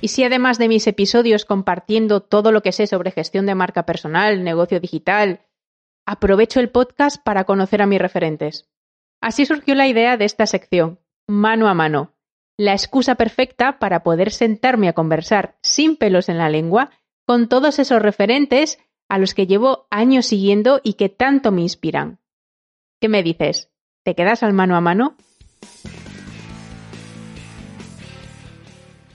[0.00, 3.84] Y si además de mis episodios compartiendo todo lo que sé sobre gestión de marca
[3.84, 5.40] personal, negocio digital,
[6.06, 8.68] aprovecho el podcast para conocer a mis referentes.
[9.20, 12.14] Así surgió la idea de esta sección, mano a mano,
[12.56, 16.90] la excusa perfecta para poder sentarme a conversar sin pelos en la lengua
[17.26, 22.20] con todos esos referentes a los que llevo años siguiendo y que tanto me inspiran.
[23.00, 23.70] ¿Qué me dices?
[24.04, 25.16] ¿Te quedas al mano a mano?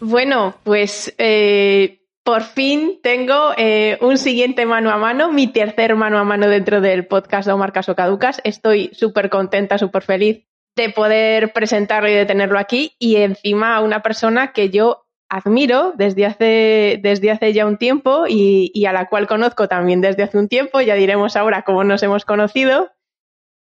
[0.06, 6.20] Bueno, pues eh, por fin tengo eh, un siguiente mano a mano, mi tercer mano
[6.20, 8.42] a mano dentro del podcast de Marcas Caducas.
[8.44, 10.46] Estoy súper contenta, súper feliz
[10.76, 15.94] de poder presentarlo y de tenerlo aquí y encima a una persona que yo admiro
[15.96, 20.24] desde hace, desde hace ya un tiempo y, y, a la cual conozco también desde
[20.24, 22.92] hace un tiempo, ya diremos ahora cómo nos hemos conocido.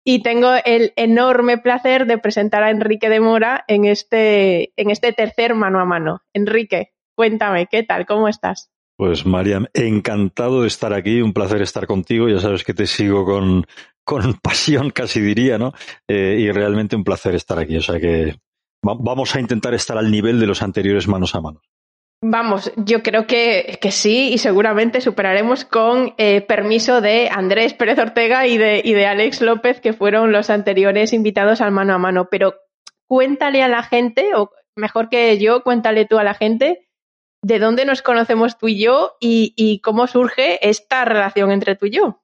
[0.04, 5.12] Y tengo el enorme placer de presentar a Enrique de Mora en este, en este
[5.12, 6.22] tercer mano a mano.
[6.32, 8.06] Enrique, cuéntame, ¿qué tal?
[8.06, 8.70] ¿Cómo estás?
[8.96, 13.24] Pues Mariam, encantado de estar aquí, un placer estar contigo, ya sabes que te sigo
[13.24, 13.66] con,
[14.04, 15.72] con pasión, casi diría, ¿no?
[16.08, 18.36] Eh, y realmente un placer estar aquí, o sea que
[18.82, 21.62] vamos a intentar estar al nivel de los anteriores manos a manos.
[22.24, 27.98] Vamos, yo creo que, que, sí y seguramente superaremos con eh, permiso de Andrés Pérez
[27.98, 31.98] Ortega y de, y de Alex López, que fueron los anteriores invitados al mano a
[31.98, 32.28] mano.
[32.30, 32.54] Pero
[33.08, 36.88] cuéntale a la gente, o mejor que yo, cuéntale tú a la gente,
[37.42, 41.86] de dónde nos conocemos tú y yo y, y cómo surge esta relación entre tú
[41.86, 42.22] y yo.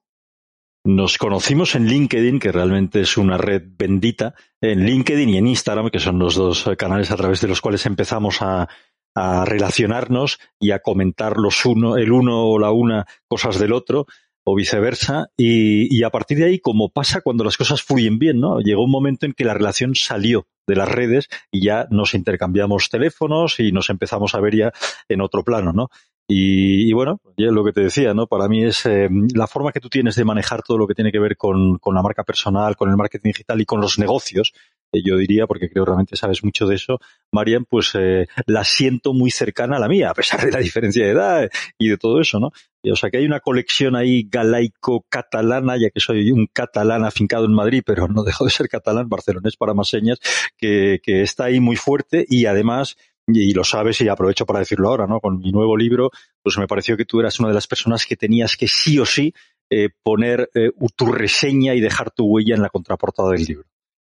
[0.85, 5.89] Nos conocimos en LinkedIn, que realmente es una red bendita, en LinkedIn y en Instagram,
[5.89, 8.69] que son los dos canales a través de los cuales empezamos a,
[9.15, 14.05] a relacionarnos y a comentar los uno, el uno o la una cosas del otro
[14.43, 15.31] o viceversa.
[15.37, 18.59] Y, a partir de ahí, como pasa cuando las cosas fluyen bien, ¿no?
[18.59, 22.89] Llegó un momento en que la relación salió de las redes y ya nos intercambiamos
[22.89, 24.71] teléfonos y nos empezamos a ver ya
[25.07, 25.89] en otro plano, ¿no?
[26.31, 28.27] Y, bueno, ya lo que te decía, ¿no?
[28.27, 31.11] Para mí es eh, la forma que tú tienes de manejar todo lo que tiene
[31.11, 34.53] que ver con, la marca personal, con el marketing digital y con los negocios,
[34.93, 36.99] yo diría, porque creo realmente sabes mucho de eso,
[37.31, 41.05] Marian, pues eh, la siento muy cercana a la mía, a pesar de la diferencia
[41.05, 42.51] de edad y de todo eso, ¿no?
[42.83, 47.53] O sea que hay una colección ahí galaico-catalana, ya que soy un catalán afincado en
[47.53, 50.19] Madrid, pero no dejo de ser catalán, barcelonés para más señas,
[50.57, 52.97] que, que está ahí muy fuerte y además
[53.31, 55.19] y lo sabes y aprovecho para decirlo ahora, ¿no?
[55.19, 56.09] Con mi nuevo libro,
[56.41, 59.05] pues me pareció que tú eras una de las personas que tenías que sí o
[59.05, 59.33] sí
[59.69, 63.68] eh, poner eh, tu reseña y dejar tu huella en la contraportada del libro.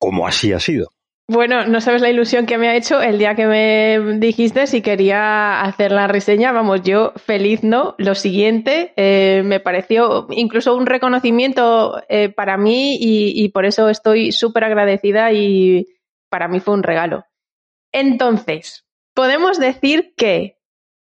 [0.04, 0.88] Como así ha sido.
[1.26, 4.82] Bueno, no sabes la ilusión que me ha hecho el día que me dijiste si
[4.82, 6.52] quería hacer la reseña.
[6.52, 7.94] Vamos, yo feliz, ¿no?
[7.96, 14.32] Lo siguiente, eh, me pareció incluso un reconocimiento eh, para mí y, por eso estoy
[14.32, 15.86] súper agradecida y
[16.28, 17.24] para mí fue un regalo.
[17.90, 18.84] Entonces,
[19.14, 20.58] podemos decir que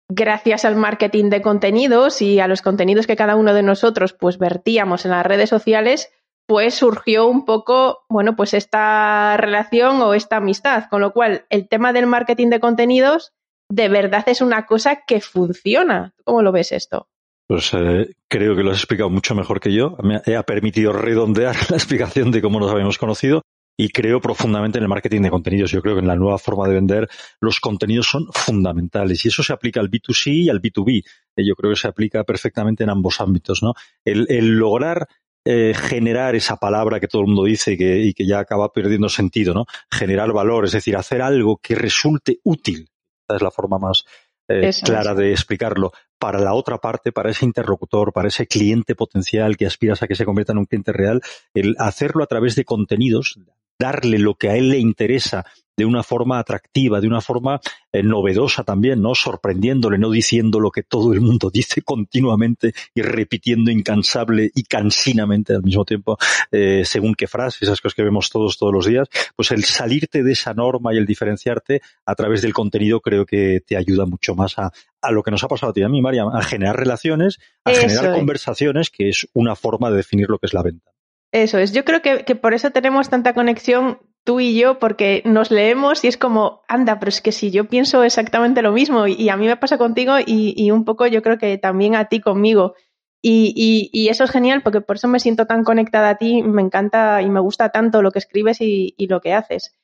[0.08, 4.38] gracias al marketing de contenidos y a los contenidos que cada uno de nosotros pues
[4.38, 6.12] vertíamos en las redes sociales,
[6.46, 11.68] pues surgió un poco, bueno, pues esta relación o esta amistad, con lo cual el
[11.68, 13.32] tema del marketing de contenidos
[13.70, 16.12] de verdad es una cosa que funciona.
[16.24, 17.08] ¿Cómo lo ves esto?
[17.46, 19.96] Pues eh, creo que lo has explicado mucho mejor que yo.
[20.02, 23.42] Me ha permitido redondear la explicación de cómo nos habíamos conocido
[23.76, 25.70] y creo profundamente en el marketing de contenidos.
[25.70, 27.08] Yo creo que en la nueva forma de vender
[27.40, 31.02] los contenidos son fundamentales y eso se aplica al B2C y al B2B.
[31.36, 33.74] Eh, yo creo que se aplica perfectamente en ambos ámbitos, ¿no?
[34.04, 35.08] El, el lograr
[35.44, 38.72] eh, generar esa palabra que todo el mundo dice y que, y que ya acaba
[38.72, 39.66] perdiendo sentido, ¿no?
[39.90, 42.88] Generar valor, es decir, hacer algo que resulte útil.
[43.28, 44.04] Esa es la forma más
[44.48, 45.16] eh, clara es.
[45.16, 50.02] de explicarlo para la otra parte, para ese interlocutor, para ese cliente potencial que aspiras
[50.02, 51.20] a que se convierta en un cliente real,
[51.52, 53.38] el hacerlo a través de contenidos,
[53.78, 55.44] darle lo que a él le interesa
[55.76, 57.60] de una forma atractiva, de una forma
[57.92, 59.14] eh, novedosa también, ¿no?
[59.14, 65.54] Sorprendiéndole, no diciendo lo que todo el mundo dice continuamente y repitiendo incansable y cansinamente
[65.54, 66.16] al mismo tiempo,
[66.52, 70.22] eh, según qué frase, esas cosas que vemos todos todos los días, pues el salirte
[70.22, 74.34] de esa norma y el diferenciarte a través del contenido creo que te ayuda mucho
[74.34, 74.72] más a,
[75.02, 77.38] a lo que nos ha pasado a ti y a mí, María, a generar relaciones,
[77.64, 78.16] a Eso generar es.
[78.16, 80.93] conversaciones, que es una forma de definir lo que es la venta.
[81.34, 81.72] Eso es.
[81.72, 86.04] Yo creo que, que, por eso tenemos tanta conexión tú y yo, porque nos leemos
[86.04, 89.36] y es como, anda, pero es que si yo pienso exactamente lo mismo y, a
[89.36, 92.74] mí me pasa contigo y, un poco yo creo que también a ti conmigo.
[93.20, 97.20] Y, eso es genial porque por eso me siento tan conectada a ti, me encanta
[97.20, 99.74] y me gusta tanto lo que escribes y, lo que haces.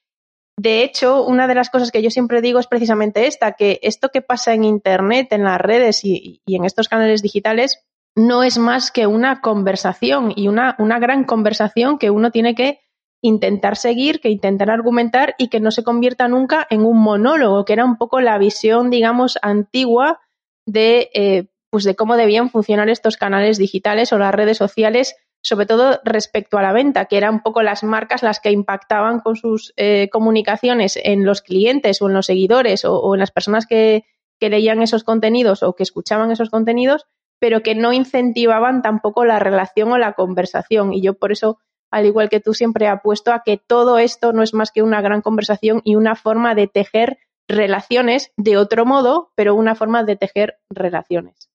[0.57, 4.11] De hecho, una de las cosas que yo siempre digo es precisamente esta, que esto
[4.11, 7.85] que pasa en Internet, en las redes y, en estos canales digitales,
[8.17, 12.81] no es más que una conversación y una, una gran conversación que uno tiene que
[13.23, 17.75] intentar seguir, que intentar argumentar y que no se convierta nunca en un monólogo, que
[17.75, 20.21] era un poco la visión, digamos, antigua
[20.67, 25.67] de, eh, pues de cómo debían funcionar estos canales digitales o las redes sociales, sobre
[25.67, 29.37] todo respecto a la venta, que eran un poco las marcas las que impactaban con
[29.37, 34.05] sus eh, comunicaciones en los clientes o en los seguidores o, en las personas que,
[34.39, 37.07] que leían esos contenidos o que escuchaban esos contenidos,
[37.41, 40.93] pero que no incentivaban tampoco la relación o la conversación.
[40.93, 41.59] Y yo por eso
[41.91, 45.01] al igual que tú siempre apuesto a que todo esto no es más que una
[45.01, 50.17] gran conversación y una forma de tejer relaciones de otro modo, pero una forma de
[50.17, 51.51] tejer relaciones.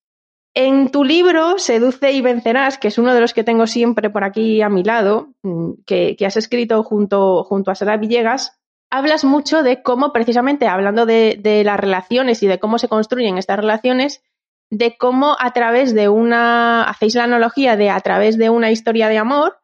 [0.53, 4.23] En tu libro, Seduce y Vencerás, que es uno de los que tengo siempre por
[4.23, 8.57] aquí a mi lado, mm, que, has escrito junto, junto a Sara Villegas,
[8.89, 13.37] hablas mucho de cómo, precisamente hablando de, de las relaciones y de cómo se construyen
[13.37, 14.23] estas relaciones,
[14.69, 19.07] de cómo a través de una, hacéis la analogía de a través de una historia
[19.07, 19.57] de amor,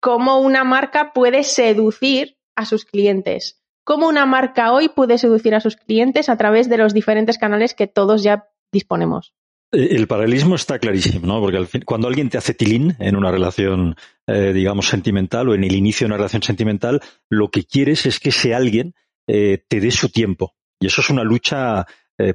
[0.00, 3.62] cómo una marca puede seducir a sus clientes.
[3.84, 7.74] Cómo una marca hoy puede seducir a sus clientes a través de los diferentes canales
[7.74, 9.34] que todos ya disponemos.
[9.72, 11.40] El paralelismo está clarísimo, ¿no?
[11.40, 13.96] Porque al fin, cuando alguien te hace tilín en una relación,
[14.26, 17.00] eh, digamos, sentimental o en el inicio de una relación sentimental,
[17.30, 18.94] lo que quieres es que ese alguien
[19.26, 20.54] eh, te dé su tiempo.
[20.78, 21.86] Y eso es una lucha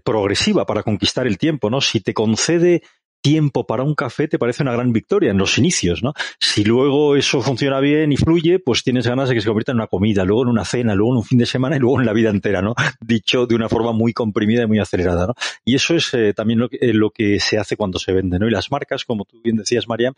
[0.04, 1.82] progresiva para conquistar el tiempo, ¿no?
[1.82, 2.82] Si te concede
[3.22, 6.14] tiempo para un café te parece una gran victoria en los inicios, ¿no?
[6.40, 9.78] Si luego eso funciona bien y fluye, pues tienes ganas de que se convierta en
[9.78, 12.06] una comida, luego en una cena, luego en un fin de semana y luego en
[12.06, 12.74] la vida entera, ¿no?
[13.02, 15.34] Dicho de una forma muy comprimida y muy acelerada, ¿no?
[15.66, 18.40] Y eso es eh, también lo que, eh, lo que, se hace cuando se vende,
[18.40, 18.48] ¿no?
[18.48, 20.14] Y las marcas, como tú bien decías, Mariam,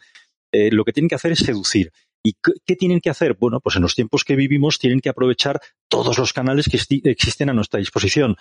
[0.52, 1.92] eh, lo que tienen que hacer es seducir.
[2.24, 2.36] ¿Y
[2.66, 3.38] qué tienen que hacer?
[3.40, 6.80] Bueno, pues en los tiempos que vivimos tienen que aprovechar todos los canales que
[7.10, 8.36] existen a nuestra disposición,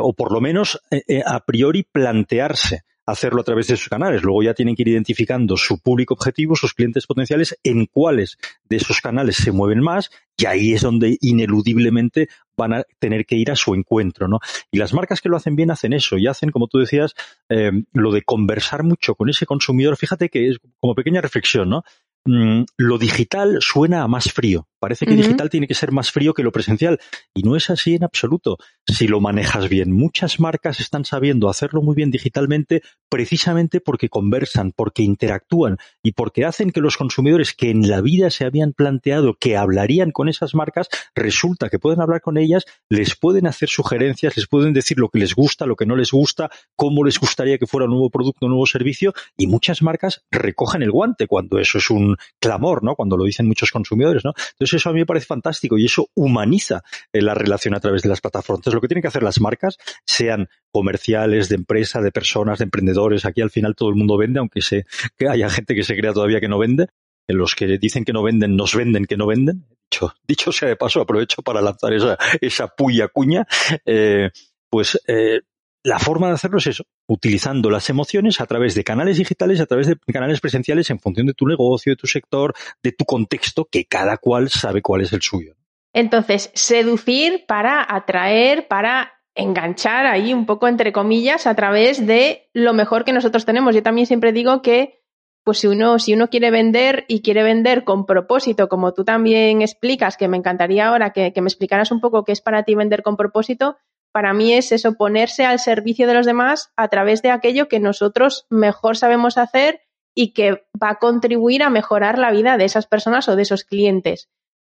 [0.00, 0.80] o por lo menos
[1.26, 4.22] a priori plantearse hacerlo a través de sus canales.
[4.22, 8.76] Luego ya tienen que ir identificando su público objetivo, sus clientes potenciales, en cuáles de
[8.76, 13.50] esos canales se mueven más y ahí es donde ineludiblemente van a tener que ir
[13.50, 14.40] a su encuentro, ¿no?
[14.70, 17.14] Y las marcas que lo hacen bien hacen eso y hacen, como tú decías,
[17.48, 19.96] eh, lo de conversar mucho con ese consumidor.
[19.96, 21.82] Fíjate que es como pequeña reflexión, ¿no?
[22.26, 24.66] Mm, lo digital suena a más frío.
[24.84, 27.00] Parece que digital tiene que ser más frío que lo presencial.
[27.32, 28.58] Y no es así en absoluto.
[28.86, 34.72] Si lo manejas bien, muchas marcas están sabiendo hacerlo muy bien digitalmente precisamente porque conversan,
[34.72, 39.38] porque interactúan y porque hacen que los consumidores que en la vida se habían planteado
[39.40, 44.36] que hablarían con esas marcas, resulta que pueden hablar con ellas, les pueden hacer sugerencias,
[44.36, 47.56] les pueden decir lo que les gusta, lo que no les gusta, cómo les gustaría
[47.56, 51.58] que fuera un nuevo producto, un nuevo servicio y muchas marcas recogen el guante cuando
[51.58, 52.96] eso es un clamor, ¿no?
[52.96, 54.34] Cuando lo dicen muchos consumidores, ¿no?
[54.52, 56.82] Entonces eso a mí me parece fantástico y eso humaniza
[57.12, 58.72] eh, la relación a través de las plataformas.
[58.72, 63.24] Lo que tienen que hacer las marcas, sean comerciales, de empresa, de personas, de emprendedores,
[63.24, 64.86] aquí al final todo el mundo vende, aunque se,
[65.16, 66.88] que haya gente que se crea todavía que no vende,
[67.28, 69.64] los que dicen que no venden, nos venden que no venden.
[69.90, 73.46] Dicho, dicho sea de paso, aprovecho para lanzar esa, esa puya cuña.
[73.84, 74.30] Eh,
[74.68, 75.40] pues eh,
[75.84, 79.66] la forma de hacerlo es eso, utilizando las emociones a través de canales digitales, a
[79.66, 83.66] través de canales presenciales en función de tu negocio, de tu sector, de tu contexto,
[83.70, 85.54] que cada cual sabe cuál es el suyo.
[85.92, 92.72] Entonces, seducir para atraer, para enganchar ahí un poco entre comillas a través de lo
[92.72, 93.74] mejor que nosotros tenemos.
[93.74, 95.00] Yo también siempre digo que
[95.44, 99.60] pues si uno, si uno quiere vender y quiere vender con propósito, como tú también
[99.60, 102.74] explicas, que me encantaría ahora que, que me explicaras un poco qué es para ti
[102.74, 103.76] vender con propósito,
[104.14, 107.80] para mí es eso, ponerse al servicio de los demás a través de aquello que
[107.80, 109.80] nosotros mejor sabemos hacer
[110.14, 113.64] y que va a contribuir a mejorar la vida de esas personas o de esos
[113.64, 114.30] clientes.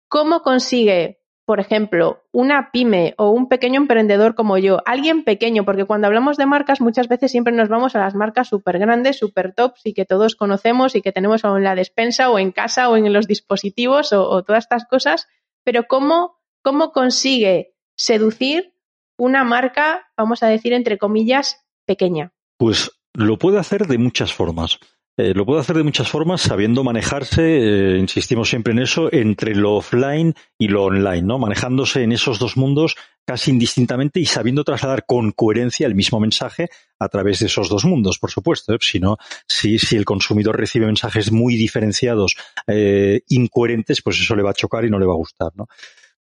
[0.09, 5.87] ¿Cómo consigue, por ejemplo, una pyme o un pequeño emprendedor como yo, alguien pequeño, porque
[5.87, 9.55] cuando hablamos de marcas muchas veces siempre nos vamos a las marcas súper grandes, súper
[9.55, 12.97] tops y que todos conocemos y que tenemos en la despensa o en casa o
[12.97, 15.27] en los dispositivos o, o todas estas cosas,
[15.65, 18.72] pero ¿cómo, cómo consigue seducir
[19.17, 22.33] una marca, vamos a decir, entre comillas, pequeña?
[22.59, 24.79] Pues lo puede hacer de muchas formas.
[25.19, 29.55] Eh, lo puede hacer de muchas formas sabiendo manejarse, eh, insistimos siempre en eso, entre
[29.55, 31.39] lo offline y lo online, ¿no?
[31.39, 36.71] Manejándose en esos dos mundos casi indistintamente y sabiendo trasladar con coherencia el mismo mensaje
[36.99, 38.75] a través de esos dos mundos, por supuesto.
[38.75, 38.79] ¿eh?
[38.81, 42.35] Si no, si, si el consumidor recibe mensajes muy diferenciados,
[43.29, 45.69] incoherentes, pues eso le va a chocar y no le va a gustar, ¿no?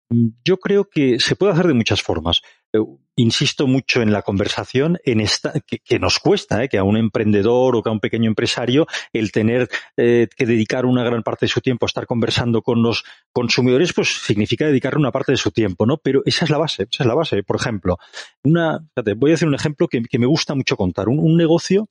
[0.09, 2.41] Mm, yo creo que se puede hacer de muchas formas.
[2.73, 2.79] Eh,
[3.15, 7.75] insisto mucho en la conversación, en esta, que, nos cuesta, eh, que a un emprendedor
[7.75, 11.51] o que a un pequeño empresario el tener eh, que dedicar una gran parte de
[11.51, 15.51] su tiempo a estar conversando con los consumidores, pues significa dedicarle una parte de su
[15.51, 15.97] tiempo, ¿no?
[15.97, 17.43] Pero esa es la base, esa es la base.
[17.43, 17.97] Por ejemplo,
[18.43, 18.79] una,
[19.17, 21.07] voy a hacer un ejemplo que, me gusta mucho contar.
[21.07, 21.87] Un, negocio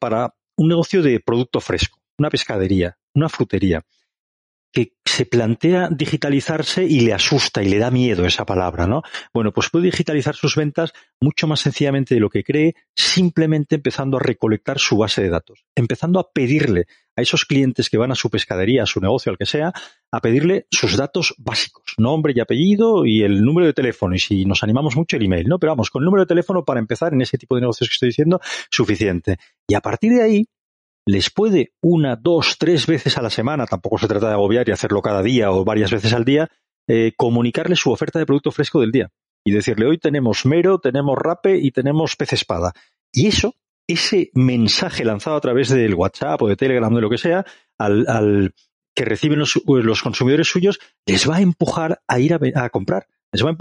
[0.00, 3.82] para un negocio de producto fresco, una pescadería, una frutería
[4.72, 9.02] que se plantea digitalizarse y le asusta y le da miedo esa palabra, ¿no?
[9.32, 14.18] Bueno, pues puede digitalizar sus ventas mucho más sencillamente de lo que cree, simplemente empezando
[14.18, 18.14] a recolectar su base de datos, empezando a pedirle a esos clientes que van a
[18.14, 19.72] su pescadería, a su negocio, al que sea,
[20.12, 24.14] a pedirle sus datos básicos, nombre y apellido y el número de teléfono.
[24.14, 25.58] Y si nos animamos mucho, el email, ¿no?
[25.58, 27.94] Pero vamos, con el número de teléfono para empezar en ese tipo de negocios que
[27.94, 29.38] estoy diciendo, suficiente.
[29.66, 30.44] Y a partir de ahí,
[31.06, 34.72] les puede una, dos, tres veces a la semana, tampoco se trata de agobiar y
[34.72, 36.50] hacerlo cada día o varias veces al día,
[36.88, 39.10] eh, comunicarle su oferta de producto fresco del día
[39.44, 42.72] y decirle hoy tenemos mero, tenemos rape y tenemos pez espada.
[43.12, 43.54] Y eso,
[43.86, 47.46] ese mensaje lanzado a través del WhatsApp o de Telegram o de lo que sea,
[47.78, 48.52] al,
[48.94, 53.06] que reciben los, consumidores suyos, les va a empujar a ir a comprar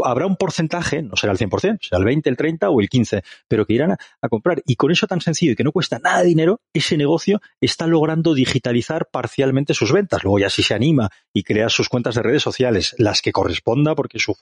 [0.03, 3.24] habrá un porcentaje, no será el 100%, será el 20, el 30 o el 15,
[3.48, 4.62] pero que irán a, comprar.
[4.65, 7.88] Y con eso tan sencillo y que no cuesta nada de dinero, ese negocio está
[7.88, 10.24] logrando digitalizar parcialmente sus ventas.
[10.24, 13.96] Luego ya si se anima y crea sus cuentas de redes sociales, las que corresponda,
[13.96, 14.36] porque su,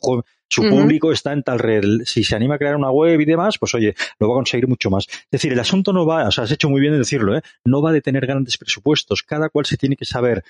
[0.50, 1.84] su público está en tal red.
[2.06, 4.68] Si se anima a crear una web y demás, pues oye, lo va a conseguir
[4.68, 5.08] mucho más.
[5.08, 7.42] Es decir, el asunto no va, o sea, has hecho muy bien en decirlo, ¿eh?
[7.66, 9.24] no va de tener grandes presupuestos.
[9.24, 10.44] Cada cual se tiene que saber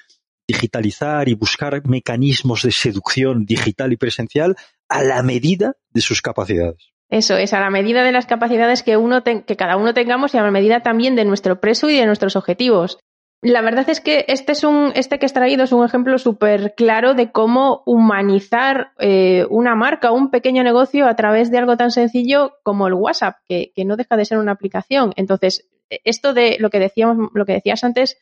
[0.47, 4.55] digitalizar y buscar mecanismos de seducción digital y presencial
[4.89, 6.93] a la medida de sus capacidades.
[7.09, 10.37] Eso es, a la medida de las capacidades que, uno que cada uno tengamos y
[10.37, 12.97] a la medida también de nuestro precio y de nuestros objetivos.
[13.43, 16.73] La verdad es que este, es un, este que he traído es un ejemplo súper
[16.75, 21.91] claro de cómo humanizar eh, una marca un pequeño negocio a través de algo tan
[21.91, 25.13] sencillo como el WhatsApp, que, que no deja de ser una aplicación.
[25.17, 25.67] Entonces,
[26.05, 28.17] esto de lo que decíamos, lo que decías antes,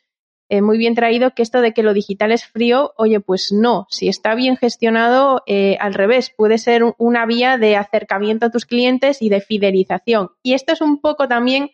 [0.52, 3.88] eh, muy bien traído que esto de que lo digital es frío, oye, pues no,
[3.90, 8.66] si está bien gestionado, eh, al revés, puede ser una vía de acercamiento a tus
[8.66, 10.32] clientes y de fidelización.
[10.44, 11.72] Y esto es un poco también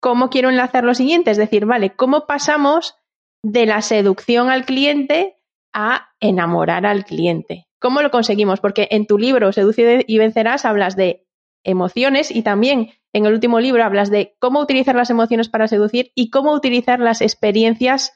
[0.00, 2.94] cómo quiero enlazar lo siguiente, es decir, vale, ¿cómo pasamos
[3.42, 5.36] de la seducción al cliente
[5.74, 7.68] a enamorar al cliente?
[7.78, 8.60] ¿Cómo lo conseguimos?
[8.60, 11.26] Porque en tu libro Seduce y vencerás hablas de
[11.64, 16.12] emociones y también en el último libro hablas de cómo utilizar las emociones para seducir
[16.14, 18.12] y cómo utilizar las experiencias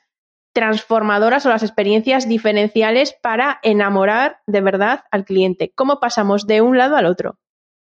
[0.53, 5.73] transformadoras o las experiencias diferenciales para enamorar de verdad al cliente.
[5.75, 7.39] ¿Cómo pasamos de un lado al otro?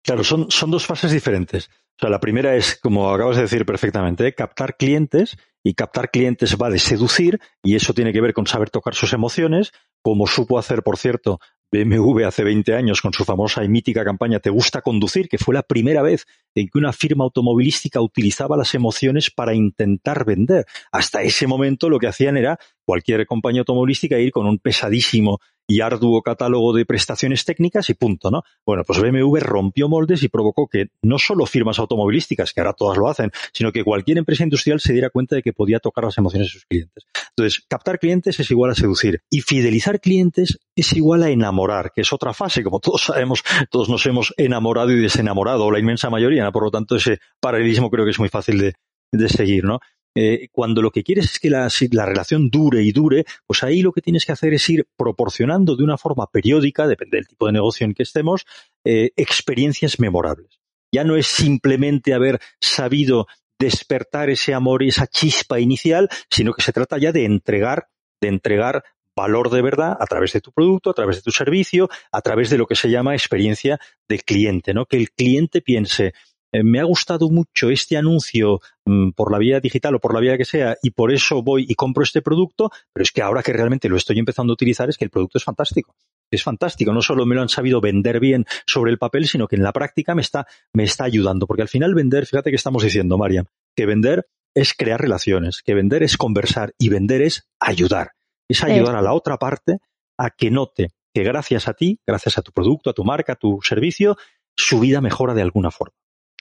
[0.03, 1.71] Claro, son, son dos fases diferentes.
[1.97, 6.57] O sea, la primera es, como acabas de decir perfectamente, captar clientes y captar clientes
[6.61, 9.71] va de seducir y eso tiene que ver con saber tocar sus emociones,
[10.03, 11.39] como supo hacer, por cierto,
[11.83, 15.55] BMW hace 20 años con su famosa y mítica campaña Te gusta conducir, que fue
[15.55, 20.67] la primera vez en que una firma automovilística utilizaba las emociones para intentar vender.
[20.93, 25.81] Hasta ese momento lo que hacían era cualquier compañía automovilística ir con un pesadísimo y
[25.81, 28.43] arduo catálogo de prestaciones técnicas y punto, ¿no?
[28.67, 32.99] Bueno, pues BMW rompió moldes y provocó que no solo firmas automovilísticas, que ahora todas
[32.99, 36.19] lo hacen, sino que cualquier empresa industrial se diera cuenta de que podía tocar las
[36.19, 37.05] emociones de sus clientes.
[37.31, 42.03] Entonces, captar clientes es igual a seducir y fidelizar clientes es igual a enamorar, que
[42.03, 46.51] es otra fase, como todos sabemos, todos nos hemos enamorado y desenamorado, la inmensa mayoría,
[46.53, 48.75] por lo tanto ese paralelismo creo que es muy fácil de,
[49.13, 49.81] de seguir, ¿no?
[50.17, 51.69] Eh, cuando lo que quieres es que la,
[52.07, 55.83] relación dure y dure, pues ahí lo que tienes que hacer es ir proporcionando de
[55.83, 58.47] una forma periódica, depende del tipo de negocio en que estemos,
[58.85, 60.61] eh, experiencias memorables.
[60.93, 63.27] Ya no es simplemente haber sabido
[63.59, 67.89] despertar ese amor y esa chispa inicial, sino que se trata ya de entregar,
[68.21, 68.85] de entregar
[69.17, 72.51] valor de verdad a través de tu producto, a través de tu servicio, a través
[72.51, 73.79] de lo que se llama experiencia
[74.09, 74.87] de cliente, ¿no?
[74.87, 76.15] Que el cliente piense,
[76.63, 80.39] me ha gustado mucho este anuncio mm, por la vía digital o por la vía
[80.39, 83.53] que sea y por eso voy y compro este producto, pero es que ahora que
[83.53, 85.95] realmente lo estoy empezando a utilizar es que el producto es fantástico.
[86.31, 89.57] Es fantástico, no solo me lo han sabido vender bien sobre el papel, sino que
[89.57, 91.47] en la práctica me está, me está ayudando.
[91.47, 93.47] Porque al final vender, fíjate que estamos diciendo, Mariam,
[93.77, 98.13] que vender es crear relaciones, que vender es conversar y vender es ayudar.
[98.49, 99.79] Es ayudar a la otra parte
[100.19, 103.37] a que note que gracias a ti, gracias a tu producto, a tu marca, a
[103.37, 104.17] tu servicio,
[104.57, 105.95] su vida mejora de alguna forma.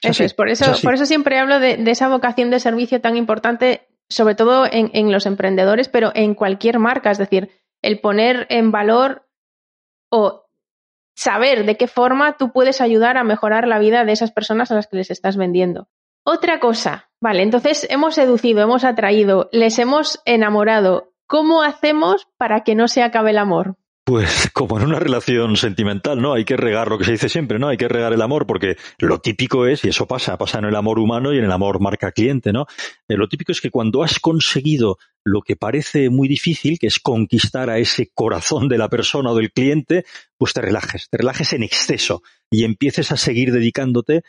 [0.04, 3.88] Eso es, por eso, por eso siempre hablo de, esa vocación de servicio tan importante,
[4.08, 7.10] sobre todo en, los emprendedores, pero en cualquier marca.
[7.10, 7.50] Es decir,
[7.82, 9.26] el poner en valor
[10.10, 10.44] o
[11.14, 14.74] saber de qué forma tú puedes ayudar a mejorar la vida de esas personas a
[14.74, 15.88] las que les estás vendiendo.
[16.24, 21.12] Otra cosa, vale, entonces hemos seducido, hemos atraído, les hemos enamorado.
[21.26, 23.76] ¿Cómo hacemos para que no se acabe el amor?
[24.04, 26.34] Pues como en una relación sentimental, ¿no?
[26.34, 27.68] Hay que regar lo que se dice siempre, ¿no?
[27.68, 30.76] Hay que regar el amor porque lo típico es, y eso pasa, pasa en el
[30.76, 32.66] amor humano y en el amor marca cliente, ¿no?
[33.08, 37.00] Eh, lo típico es que cuando has conseguido lo que parece muy difícil, que es
[37.00, 40.04] conquistar a ese corazón de la persona o del cliente,
[40.36, 44.22] pues te relajes, te relajes en exceso y empieces a seguir dedicándote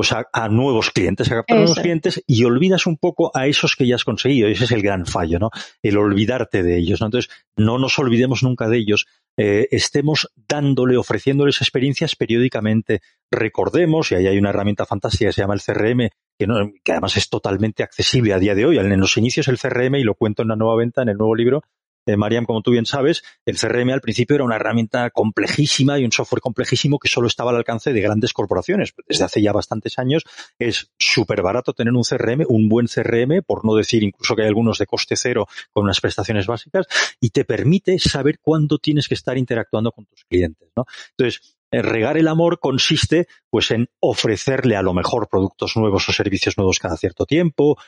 [0.00, 3.86] pues a, nuevos clientes, a captar nuevos clientes y olvidas un poco a esos que
[3.86, 4.48] ya has conseguido.
[4.48, 5.50] Ese es el gran fallo, ¿no?
[5.82, 7.08] El olvidarte de ellos, ¿no?
[7.08, 9.04] Entonces, no nos olvidemos nunca de ellos.
[9.36, 13.02] Eh, estemos dándole, ofreciéndoles experiencias periódicamente.
[13.30, 16.92] Recordemos, y ahí hay una herramienta fantástica que se llama el CRM, que, no, que
[16.92, 18.78] además es totalmente accesible a día de hoy.
[18.78, 21.34] En los inicios el CRM, y lo cuento en la nueva venta, en el nuevo
[21.34, 21.62] libro,
[22.06, 26.04] eh, Mariam, como tú bien sabes, el CRM al principio era una herramienta complejísima y
[26.04, 28.94] un software complejísimo que solo estaba al alcance de grandes corporaciones.
[29.06, 30.24] Desde hace ya bastantes años
[30.58, 34.48] es súper barato tener un CRM, un buen CRM, por no decir incluso que hay
[34.48, 36.86] algunos de coste cero con unas prestaciones básicas,
[37.20, 40.68] y te permite saber cuándo tienes que estar interactuando con tus clientes.
[40.76, 40.84] ¿no?
[41.16, 46.12] Entonces, eh, regar el amor consiste pues en ofrecerle a lo mejor productos nuevos o
[46.12, 47.78] servicios nuevos cada cierto tiempo,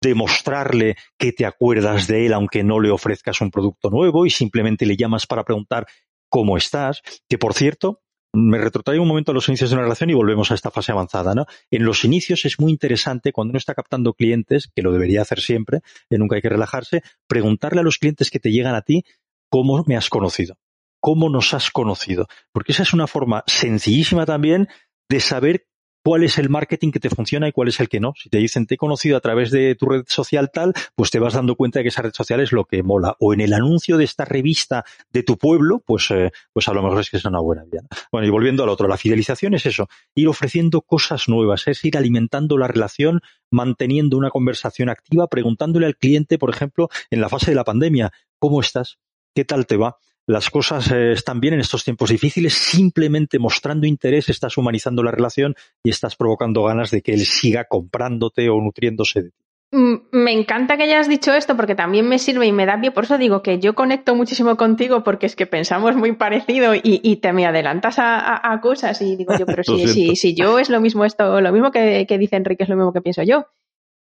[0.00, 4.86] demostrarle que te acuerdas de él aunque no le ofrezcas un producto nuevo y simplemente
[4.86, 5.86] le llamas para preguntar
[6.28, 8.00] cómo estás, que por cierto,
[8.32, 10.92] me retrotraigo un momento a los inicios de una relación y volvemos a esta fase
[10.92, 11.46] avanzada, ¿no?
[11.70, 15.40] En los inicios es muy interesante cuando uno está captando clientes, que lo debería hacer
[15.40, 19.04] siempre, que nunca hay que relajarse, preguntarle a los clientes que te llegan a ti
[19.50, 20.56] cómo me has conocido,
[21.00, 24.68] cómo nos has conocido, porque esa es una forma sencillísima también
[25.08, 25.66] de saber
[26.02, 28.14] cuál es el marketing que te funciona y cuál es el que no.
[28.16, 31.18] Si te dicen te he conocido a través de tu red social tal, pues te
[31.18, 33.16] vas dando cuenta de que esa red social es lo que mola.
[33.20, 36.82] O en el anuncio de esta revista de tu pueblo, pues, eh, pues a lo
[36.82, 37.82] mejor es que es una buena vida.
[38.12, 41.96] Bueno, y volviendo al otro, la fidelización es eso, ir ofreciendo cosas nuevas, es ir
[41.96, 47.50] alimentando la relación, manteniendo una conversación activa, preguntándole al cliente, por ejemplo, en la fase
[47.50, 48.98] de la pandemia, ¿cómo estás?
[49.34, 49.98] ¿Qué tal te va?
[50.30, 55.10] Las cosas eh, están bien en estos tiempos difíciles, simplemente mostrando interés estás humanizando la
[55.10, 59.36] relación y estás provocando ganas de que él siga comprándote o nutriéndose de ti.
[59.72, 62.92] Mm, me encanta que hayas dicho esto porque también me sirve y me da bien.
[62.92, 67.16] Por eso digo que yo conecto muchísimo contigo porque es que pensamos muy parecido y,
[67.16, 71.04] te me adelantas a, cosas y digo yo, pero si, si, yo es lo mismo
[71.04, 73.46] esto, lo mismo que, que dice Enrique es lo mismo que pienso yo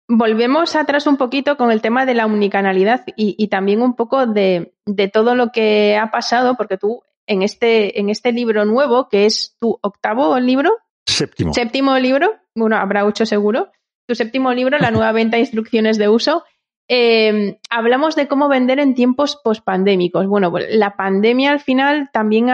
[0.08, 4.72] volvemos atrás un poquito con el tema de la unicanalidad y, también un poco de,
[5.12, 9.54] todo lo que ha pasado, porque tú en este, en este libro nuevo, que es
[9.60, 10.72] tu octavo libro.
[11.06, 11.52] Séptimo.
[11.52, 13.70] Séptimo libro, bueno, habrá ocho seguro.
[14.06, 16.44] Tu séptimo libro, La nueva venta e instrucciones de uso.
[16.90, 20.26] Eh, hablamos de cómo vender en tiempos pospandémicos.
[20.26, 22.46] Bueno, la pandemia al final también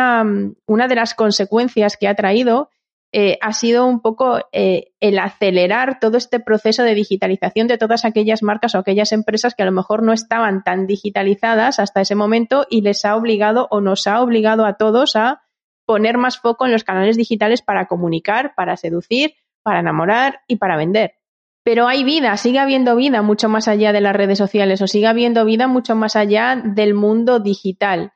[0.67, 2.71] una de las consecuencias que ha traído
[3.17, 8.05] eh, ha sido un poco eh, el acelerar todo este proceso de digitalización de todas
[8.05, 12.17] aquellas marcas o aquellas empresas que a lo mejor no estaban tan digitalizadas hasta ese
[12.17, 15.43] momento y les ha obligado o nos ha obligado a todos a
[15.87, 20.77] poner más foco en los canales digitales para comunicar, para seducir, para enamorar y para
[20.77, 21.15] vender.
[21.63, 25.07] Pero hay vida, sigue habiendo vida mucho más allá de las redes sociales o sigue
[25.07, 28.14] habiendo vida mucho más allá del mundo digital.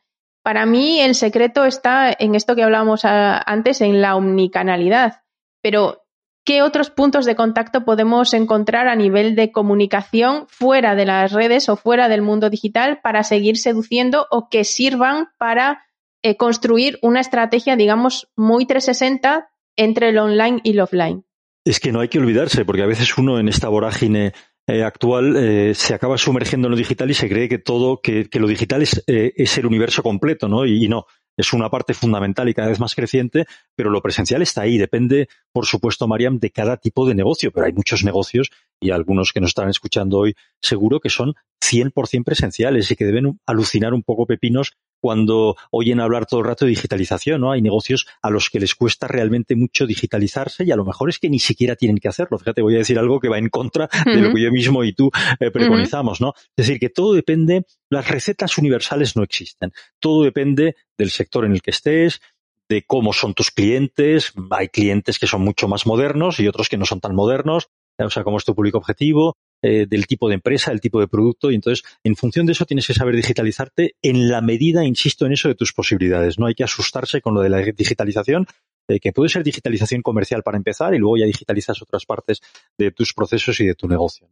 [0.48, 5.20] Para mí el secreto está en esto que hablábamos antes, en la omnicanalidad.
[5.60, 6.06] Pero,
[6.42, 11.68] ¿qué otros puntos de contacto podemos encontrar a nivel de comunicación fuera de las redes
[11.68, 15.84] o fuera del mundo digital para seguir seduciendo o que sirvan para
[16.22, 21.26] eh, construir una estrategia, digamos, muy 360 entre el online y el offline?
[21.66, 24.32] Es que no hay que olvidarse, porque a veces uno en esta vorágine
[24.68, 28.28] eh, actual eh, se acaba sumergiendo en lo digital y se cree que todo, que,
[28.34, 30.66] lo digital es, eh, es, el universo completo, ¿no?
[30.66, 31.06] Y, y, no,
[31.38, 34.76] es una parte fundamental y cada vez más creciente, pero lo presencial está ahí.
[34.76, 39.32] Depende, por supuesto, Mariam, de cada tipo de negocio, pero hay muchos negocios y algunos
[39.32, 44.02] que nos están escuchando hoy seguro que son 100% presenciales y que deben alucinar un
[44.02, 47.52] poco pepinos cuando oyen hablar todo el rato de digitalización, ¿no?
[47.52, 51.18] Hay negocios a los que les cuesta realmente mucho digitalizarse y a lo mejor es
[51.18, 52.38] que ni siquiera tienen que hacerlo.
[52.38, 54.92] Fíjate, voy a decir algo que va en contra de lo que yo mismo y
[54.92, 56.34] tú eh, preconizamos, ¿no?
[56.56, 59.72] Es decir, que todo depende, las recetas universales no existen.
[59.98, 62.20] Todo depende del sector en el que estés,
[62.68, 64.32] de cómo son tus clientes.
[64.50, 67.68] Hay clientes que son mucho más modernos y otros que no son tan modernos.
[67.98, 71.08] O sea, cómo es tu público objetivo, eh, del tipo de empresa, el tipo de
[71.08, 75.26] producto, y entonces, en función de eso, tienes que saber digitalizarte en la medida, insisto
[75.26, 76.38] en eso, de tus posibilidades.
[76.38, 78.46] No hay que asustarse con lo de la digitalización,
[78.88, 82.40] eh, que puede ser digitalización comercial para empezar, y luego ya digitalizas otras partes
[82.78, 84.28] de tus procesos y de tu negocio.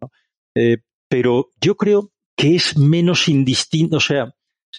[0.54, 4.34] Eh, pero yo creo que es menos indistinto, o sea,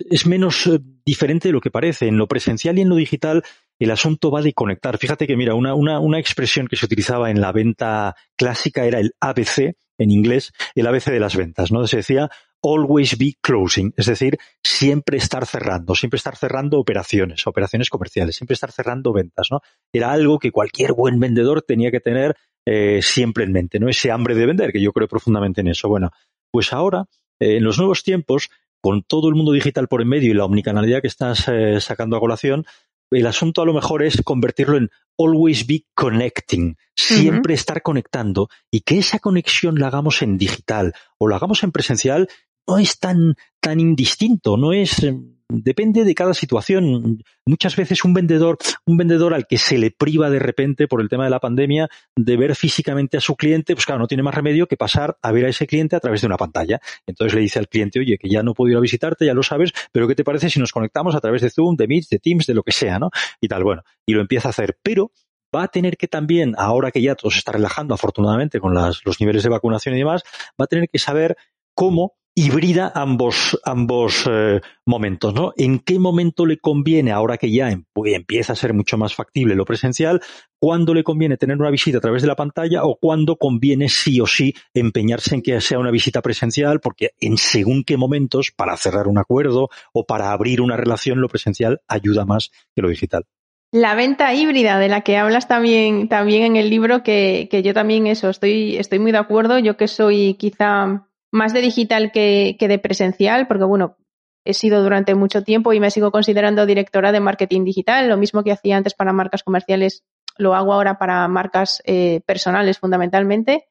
[0.10, 0.70] es menos
[1.06, 2.08] diferente de lo que parece.
[2.08, 3.44] En lo presencial y en lo digital,
[3.80, 4.98] el asunto va de conectar.
[4.98, 9.00] Fíjate que, mira, una, una, una expresión que se utilizaba en la venta clásica era
[9.00, 11.86] el ABC, en inglés, el ABC de las ventas, ¿no?
[11.88, 12.30] Se decía
[12.64, 18.56] always be closing, es decir, siempre estar cerrando, siempre estar cerrando operaciones, operaciones comerciales, siempre
[18.56, 19.62] estar cerrando ventas, ¿no?
[19.94, 23.90] Era algo que cualquier buen vendedor tenía que tener eh, siempre en mente, ¿no?
[23.90, 25.88] Ese hambre de vender, que yo creo profundamente en eso.
[25.88, 26.12] Bueno,
[26.52, 27.06] pues ahora,
[27.40, 28.50] eh, en los nuevos tiempos,
[28.82, 32.18] con todo el mundo digital por en medio y la omnicanalidad que estás eh, sacando
[32.18, 32.66] a colación,
[33.12, 38.82] el asunto a lo mejor es convertirlo en always be connecting, siempre estar conectando y
[38.82, 42.28] que esa conexión la hagamos en digital o la hagamos en presencial
[42.68, 45.18] no es tan, tan indistinto, no es, eh,
[45.50, 47.24] depende de cada situación.
[47.46, 51.10] Muchas veces un vendedor, un vendedor al que se le priva de repente por el
[51.10, 54.36] tema de la pandemia de ver físicamente a su cliente, pues claro, no tiene más
[54.36, 56.80] remedio que pasar a ver a ese cliente a través de una pantalla.
[57.06, 59.44] Entonces le dice al cliente, oye, que ya no puedo ir a visitarte, ya lo
[59.44, 62.20] sabes, pero ¿qué te parece si nos conectamos a través de Zoom, de Meet, de
[62.20, 63.10] Teams, de lo que sea, ¿no?
[63.40, 64.78] Y tal, bueno, y lo empieza a hacer.
[64.84, 65.12] Pero
[65.56, 69.02] va a tener que también, ahora que ya todo se está relajando afortunadamente con las,
[69.06, 70.24] los niveles de vacunación y demás,
[70.60, 71.38] va a tener que saber
[71.78, 75.54] cómo hibrida ambos, ambos eh, momentos, ¿no?
[75.58, 79.54] ¿En qué momento le conviene, ahora que ya em, empieza a ser mucho más factible
[79.54, 80.22] lo presencial,
[80.60, 84.20] cuándo le conviene tener una visita a través de la pantalla o cuándo conviene sí
[84.20, 88.76] o sí empeñarse en que sea una visita presencial, porque en según qué momentos, para
[88.76, 93.26] cerrar un acuerdo o para abrir una relación, lo presencial ayuda más que lo digital.
[93.72, 97.74] La venta híbrida de la que hablas también, también en el libro, que, que yo
[97.76, 102.56] también eso, estoy, estoy muy de acuerdo, yo que soy quizá más de digital que,
[102.60, 103.98] de presencial, porque bueno,
[104.46, 108.08] he sido durante mucho tiempo y me sigo considerando directora de marketing digital.
[108.08, 110.04] Lo mismo que hacía antes para marcas comerciales,
[110.38, 113.68] lo hago ahora para marcas eh, personales fundamentalmente.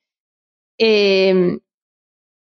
[0.79, 1.61] Em,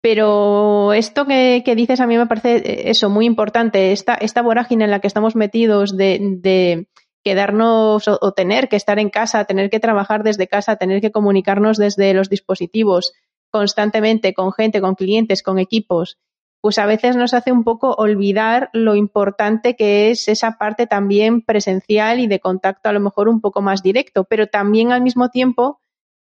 [0.01, 4.85] pero esto que, dices a mí me parece eh, eso muy importante, esta, esta vorágine
[4.85, 6.89] en la que estamos metidos de, de
[7.23, 11.79] quedarnos o, tener que estar en casa, tener que trabajar desde casa, tener que comunicarnos
[11.79, 13.13] desde los dispositivos,
[13.53, 16.19] constantemente con gente, con clientes, con equipos,
[16.63, 21.43] pues a veces nos hace un poco olvidar lo importante que es esa parte también
[21.43, 25.29] presencial y de contacto a lo mejor un poco más directo, pero también al mismo
[25.29, 25.81] tiempo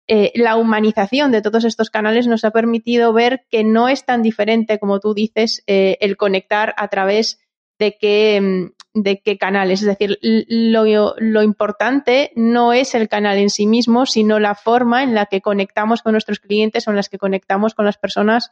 [0.08, 4.24] eh, la humanización de todos estos canales nos ha permitido ver que no es tan
[4.24, 7.40] diferente como tú dices eh, el conectar a través
[7.82, 9.82] de qué, mm, de qué canales.
[9.82, 15.04] Es decir, lo, lo, importante no es el canal en sí mismo, sino la forma
[15.04, 18.52] en la que conectamos con nuestros clientes o en las que conectamos con las personas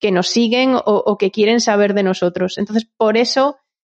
[0.00, 2.58] que nos siguen o, que quieren saber de nosotros.
[2.58, 3.56] Entonces, por eso,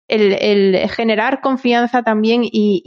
[0.08, 2.82] el, generar confianza también y,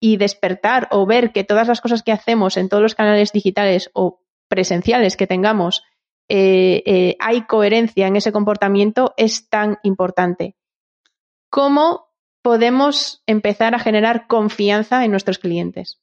[0.00, 3.90] y, despertar o ver que todas las cosas que hacemos en todos los canales digitales
[3.94, 5.84] o presenciales que tengamos,
[6.28, 10.57] eh, eh, hay coherencia en ese comportamiento es tan importante.
[11.50, 12.08] ¿Cómo
[12.42, 16.00] podemos empezar a generar confianza en nuestros clientes?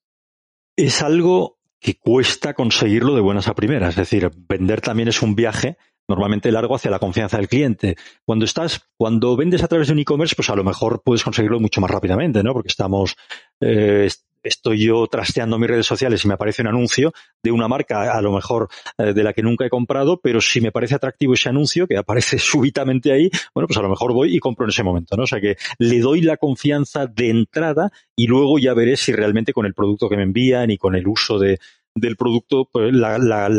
[0.76, 3.90] Es algo que cuesta conseguirlo de buenas a primeras.
[3.92, 5.78] Es decir, vender también es un viaje
[6.08, 7.96] normalmente largo hacia la confianza del cliente.
[8.26, 11.60] Cuando estás, cuando vendes a través de un e-commerce, pues a lo mejor puedes conseguirlo
[11.60, 12.54] mucho más rápidamente, ¿no?
[12.54, 13.16] Porque estamos,
[13.60, 14.08] eh,
[14.48, 17.12] estoy yo trasteando mis redes sociales y me aparece un anuncio
[17.44, 20.62] de una marca, a lo mejor eh, de la que nunca he comprado, pero si
[20.62, 24.36] me parece atractivo ese anuncio que aparece súbitamente ahí, bueno, pues a lo mejor voy
[24.36, 25.24] y compro en ese momento, ¿no?
[25.24, 29.54] O sea que le doy la confianza de entrada y luego ya veré si realmente
[29.54, 31.60] con el producto que me envían y con el uso de,
[31.96, 33.18] del producto pues la,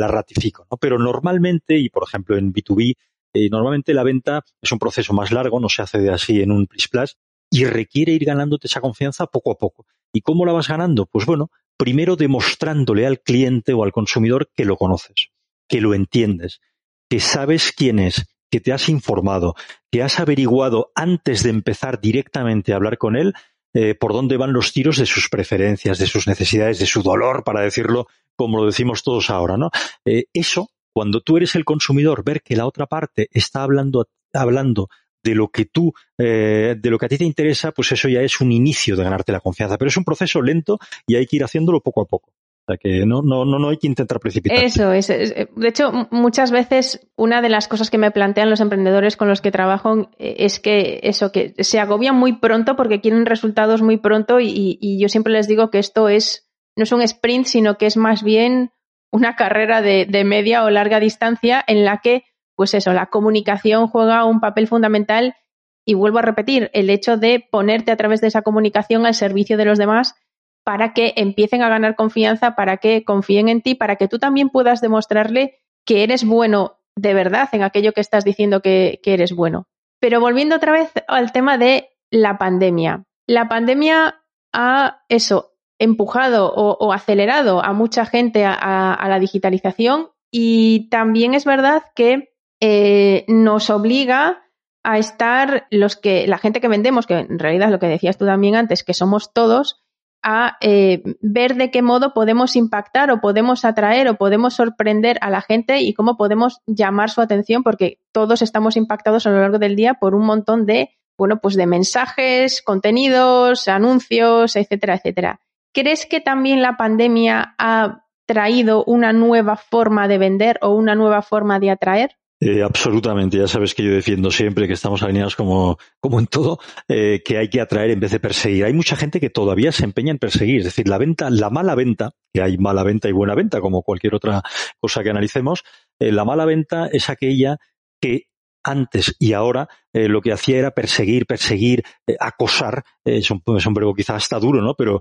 [0.08, 0.66] ratifico.
[0.80, 2.94] Pero normalmente, y por ejemplo en B2B,
[3.34, 6.52] eh, normalmente la venta es un proceso más largo, no se hace de así en
[6.52, 7.16] un plus
[7.50, 9.86] y requiere ir ganándote esa confianza poco a poco.
[10.12, 11.06] ¿Y cómo la vas ganando?
[11.06, 15.30] Pues bueno, primero demostrándole al cliente o al consumidor que lo conoces,
[15.68, 16.60] que lo entiendes,
[17.08, 19.54] que sabes quién es, que te has informado,
[19.90, 23.34] que has averiguado antes de empezar directamente a hablar con él
[23.74, 27.44] eh, por dónde van los tiros de sus preferencias, de sus necesidades, de su dolor,
[27.44, 29.70] para decirlo como lo decimos todos ahora, ¿no?
[30.04, 34.88] Eh, eso, cuando tú eres el consumidor, ver que la otra parte está hablando, hablando
[35.26, 38.20] de lo que tú, eh, de lo que a ti te interesa, pues eso ya
[38.20, 39.76] es un inicio de ganarte la confianza.
[39.76, 42.30] Pero es un proceso lento y hay que ir haciéndolo poco a poco.
[42.30, 44.62] O sea que no, no, no, hay que intentar precipitar.
[44.64, 45.08] Eso es.
[45.08, 49.40] De hecho, muchas veces una de las cosas que me plantean los emprendedores con los
[49.40, 53.98] que trabajo eh, es que eso, que se agobian muy pronto porque quieren resultados muy
[53.98, 57.78] pronto y, y yo siempre les digo que esto es, no es un sprint, sino
[57.78, 58.70] que es más bien
[59.12, 62.24] una carrera de, de media o larga distancia en la que
[62.56, 65.36] pues eso, la comunicación juega un papel fundamental
[65.84, 69.56] y vuelvo a repetir, el hecho de ponerte a través de esa comunicación al servicio
[69.56, 70.16] de los demás
[70.64, 74.48] para que empiecen a ganar confianza, para que confíen en ti, para que tú también
[74.48, 79.68] puedas demostrarle que eres bueno de verdad en aquello que estás diciendo que, eres bueno.
[80.00, 83.04] Pero volviendo otra vez al tema de la pandemia.
[83.28, 91.34] La pandemia ha eso, empujado o, acelerado a mucha gente a, la digitalización y también
[91.34, 94.42] es verdad que eh, nos obliga
[94.82, 98.18] a estar los que, la gente que vendemos, que en realidad es lo que decías
[98.18, 99.82] tú también antes, que somos todos,
[100.22, 105.30] a eh, ver de qué modo podemos impactar o podemos atraer o podemos sorprender a
[105.30, 109.58] la gente y cómo podemos llamar su atención, porque todos estamos impactados a lo largo
[109.58, 115.40] del día por un montón de, bueno, pues de mensajes, contenidos, anuncios, etcétera, etcétera.
[115.72, 121.22] ¿Crees que también la pandemia ha traído una nueva forma de vender o una nueva
[121.22, 122.16] forma de atraer?
[122.38, 126.58] Eh, absolutamente, ya sabes que yo defiendo siempre que estamos alineados como, como en todo,
[126.86, 128.66] eh, que hay que atraer en vez de perseguir.
[128.66, 131.74] Hay mucha gente que todavía se empeña en perseguir, es decir, la venta, la mala
[131.74, 134.42] venta, que hay mala venta y buena venta, como cualquier otra
[134.78, 135.62] cosa que analicemos,
[135.98, 137.56] eh, la mala venta es aquella
[138.02, 138.24] que
[138.62, 141.84] antes y ahora lo que hacía era perseguir, perseguir,
[142.18, 144.74] acosar, es un, es, un, verbo quizás hasta duro, ¿no?
[144.74, 145.00] Pero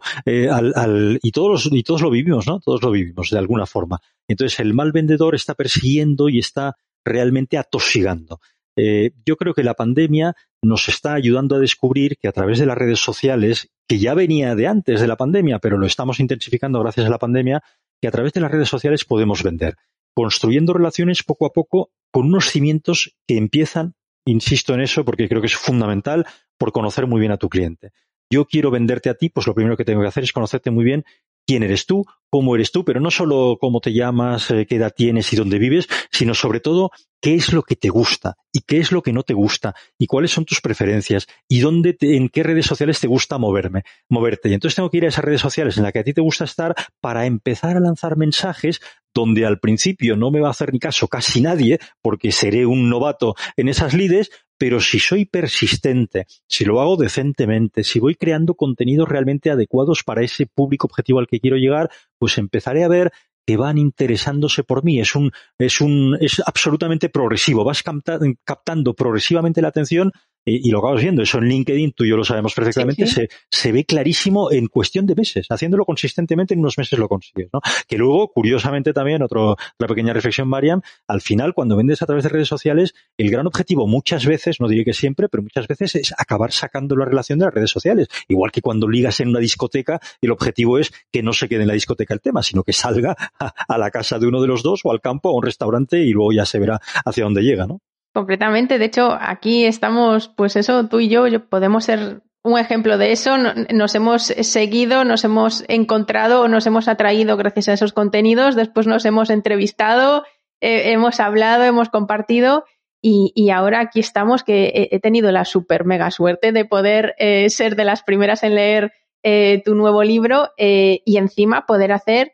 [0.51, 2.59] al, al, y todos y todos lo vivimos, ¿no?
[2.59, 3.99] Todos lo vivimos de alguna forma.
[4.27, 8.39] Entonces el mal vendedor está persiguiendo y está realmente atosigando.
[8.77, 12.65] Eh, yo creo que la pandemia nos está ayudando a descubrir que a través de
[12.65, 16.79] las redes sociales, que ya venía de antes de la pandemia, pero lo estamos intensificando
[16.81, 17.63] gracias a la pandemia,
[18.01, 19.75] que a través de las redes sociales podemos vender,
[20.13, 23.93] construyendo relaciones poco a poco con unos cimientos que empiezan,
[24.25, 26.25] insisto en eso porque creo que es fundamental,
[26.57, 27.91] por conocer muy bien a tu cliente.
[28.31, 30.83] Yo quiero venderte a ti, pues lo primero que tengo que hacer es conocerte muy
[30.83, 31.05] bien
[31.45, 34.93] quién eres tú, cómo eres tú, pero no solo cómo te llamas, eh, qué edad
[34.95, 38.79] tienes y dónde vives, sino sobre todo qué es lo que te gusta y qué
[38.79, 42.43] es lo que no te gusta y cuáles son tus preferencias y dónde en qué
[42.43, 44.49] redes sociales te gusta moverme, moverte.
[44.49, 46.21] Y entonces tengo que ir a esas redes sociales en las que a ti te
[46.21, 48.81] gusta estar para empezar a lanzar mensajes
[49.15, 52.89] donde al principio no me va a hacer ni caso casi nadie porque seré un
[52.89, 58.55] novato en esas lides, pero si soy persistente, si lo hago decentemente, si voy creando
[58.55, 63.11] contenidos realmente adecuados para ese público objetivo al que quiero llegar, pues empezaré a ver
[63.47, 64.99] que van interesándose por mí.
[64.99, 67.63] Es un, es un, es absolutamente progresivo.
[67.63, 70.11] Vas captando progresivamente la atención
[70.45, 71.21] y, lo acabas viendo.
[71.23, 75.05] Eso en LinkedIn, tú y yo lo sabemos perfectamente, Se, se, ve clarísimo en cuestión
[75.05, 75.47] de meses.
[75.49, 77.61] Haciéndolo consistentemente en unos meses lo consigues, ¿no?
[77.87, 82.23] Que luego, curiosamente también, otro, otra pequeña reflexión, Mariam, al final, cuando vendes a través
[82.23, 85.95] de redes sociales, el gran objetivo muchas veces, no diré que siempre, pero muchas veces
[85.95, 88.07] es acabar sacando la relación de las redes sociales.
[88.27, 91.67] Igual que cuando ligas en una discoteca, el objetivo es que no se quede en
[91.67, 94.61] la discoteca el tema, sino que salga a, a la casa de uno de los
[94.61, 97.41] dos o al campo o a un restaurante y luego ya se verá hacia dónde
[97.41, 97.81] llega, ¿no?
[98.15, 98.79] Completamente.
[98.79, 103.37] De hecho, aquí estamos, pues eso, tú y yo, podemos ser un ejemplo de eso.
[103.37, 108.55] Nos hemos seguido, nos hemos encontrado, nos hemos atraído gracias a esos contenidos.
[108.55, 110.23] Después nos hemos entrevistado,
[110.61, 112.63] eh, hemos hablado, hemos compartido.
[113.01, 117.75] Y, ahora aquí estamos, que he, tenido la super mega suerte de poder eh, ser
[117.75, 122.31] de las primeras en leer eh, tu nuevo libro y encima poder hacer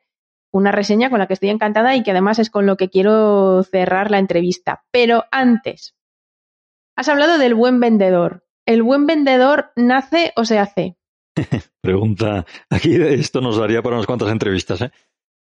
[0.51, 3.63] una reseña con la que estoy encantada y que además es con lo que quiero
[3.63, 4.83] cerrar la entrevista.
[4.91, 5.95] Pero antes,
[6.95, 8.45] has hablado del buen vendedor.
[8.65, 10.97] ¿El buen vendedor nace o se hace?
[11.81, 14.81] Pregunta, aquí esto nos daría para unas cuantas entrevistas.
[14.81, 14.91] ¿eh?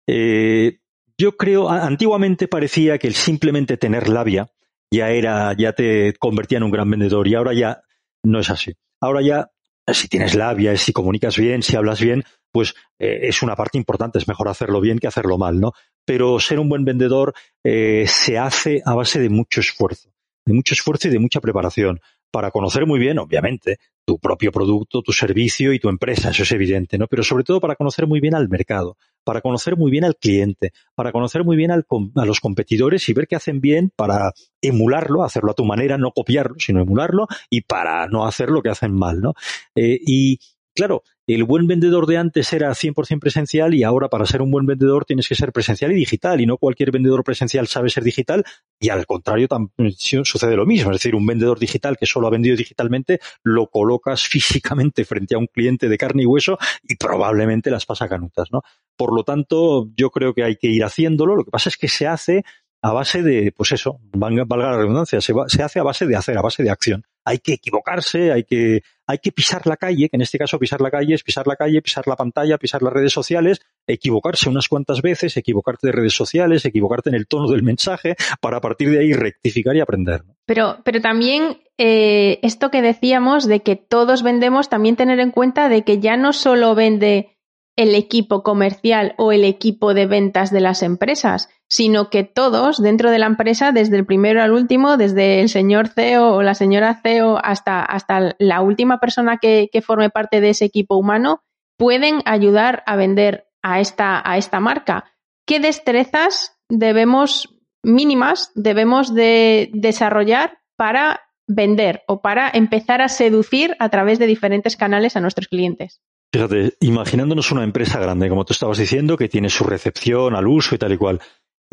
[0.08, 0.80] Eh,
[1.18, 4.52] yo creo, antiguamente parecía que el simplemente tener labia
[4.92, 7.84] ya era, ya te convertía en un gran vendedor y ahora ya
[8.24, 8.74] no es así.
[9.02, 9.52] Ahora ya,
[9.92, 14.20] si tienes labia, si comunicas bien, si hablas bien, pues eh, es una parte importante,
[14.20, 15.74] es mejor hacerlo bien que hacerlo mal, ¿no?
[16.06, 20.14] Pero ser un buen vendedor eh, se hace a base de mucho esfuerzo,
[20.46, 22.00] de mucho esfuerzo y de mucha preparación
[22.34, 26.52] para conocer muy bien, obviamente, tu propio producto, tu servicio y tu empresa, eso es
[26.52, 27.06] evidente, ¿no?
[27.06, 30.72] Pero sobre todo para conocer muy bien al mercado, para conocer muy bien al cliente,
[30.96, 35.52] para conocer muy bien a los competidores y ver qué hacen bien para emularlo, hacerlo
[35.52, 39.22] a tu manera, no copiarlo, sino emularlo y para no hacer lo que hacen mal,
[39.22, 39.36] ¿no?
[39.76, 40.40] Eh, y
[40.74, 44.66] claro, el buen vendedor de antes era 100% presencial y ahora para ser un buen
[44.66, 48.44] vendedor tienes que ser presencial y digital y no cualquier vendedor presencial sabe ser digital
[48.80, 50.92] y al contrario también sucede lo mismo.
[50.92, 55.38] Es decir, un vendedor digital que solo ha vendido digitalmente lo colocas físicamente frente a
[55.38, 58.62] un cliente de carne y hueso y probablemente las pasa canutas, ¿no?
[58.98, 61.36] Por lo tanto, yo creo que hay que ir haciéndolo.
[61.36, 62.44] Lo que pasa es que se hace
[62.82, 66.38] a base de, pues eso, valga la redundancia, se, se, hace a base de hacer,
[66.38, 67.06] a base de acción.
[67.26, 70.82] Hay que equivocarse, hay que, hay que pisar la calle, que en este caso pisar
[70.82, 74.68] la calle es pisar la calle, pisar la pantalla, pisar las redes sociales, equivocarse unas
[74.68, 78.90] cuantas veces, equivocarte de redes sociales, equivocarte en el tono del mensaje, para a partir
[78.90, 80.24] de ahí rectificar y aprender.
[80.46, 85.70] Pero, pero también eh, esto que decíamos de que todos vendemos, también tener en cuenta
[85.70, 87.38] de que ya no solo vende
[87.76, 93.10] el equipo comercial o el equipo de ventas de las empresas, sino que todos dentro
[93.10, 97.02] de la empresa, desde el primero al último, desde el señor CEO o la señora
[97.02, 101.42] CEO hasta, hasta la última persona que, que forme parte de ese equipo humano,
[101.76, 105.06] pueden ayudar a vender a esta, a esta marca.
[105.48, 107.50] ¿Qué destrezas debemos
[107.82, 114.78] mínimas debemos de desarrollar para vender o para empezar a seducir a través de diferentes
[114.78, 116.04] canales a nuestros clientes?
[116.32, 120.76] Fíjate, imaginándonos una empresa grande, como tú estabas diciendo, que tiene su recepción al uso
[120.76, 121.20] y tal y cual.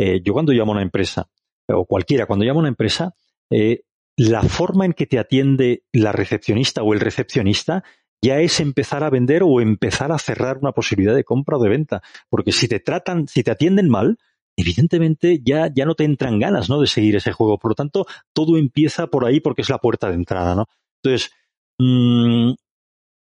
[0.02, 1.28] Eh, yo cuando llamo a una empresa,
[1.68, 3.14] o cualquiera, cuando llamo a una empresa,
[3.50, 3.82] eh,
[4.16, 7.84] la forma en que te atiende la recepcionista o el recepcionista
[8.22, 11.68] ya es empezar a vender o empezar a cerrar una posibilidad de compra o de
[11.68, 12.02] venta.
[12.30, 14.16] Porque si te tratan, si te atienden mal,
[14.56, 16.80] evidentemente ya, ya no te entran ganas, ¿no?
[16.80, 17.58] De seguir ese juego.
[17.58, 20.64] Por lo tanto, todo empieza por ahí porque es la puerta de entrada, ¿no?
[21.02, 21.30] Entonces,
[21.78, 22.52] mmm,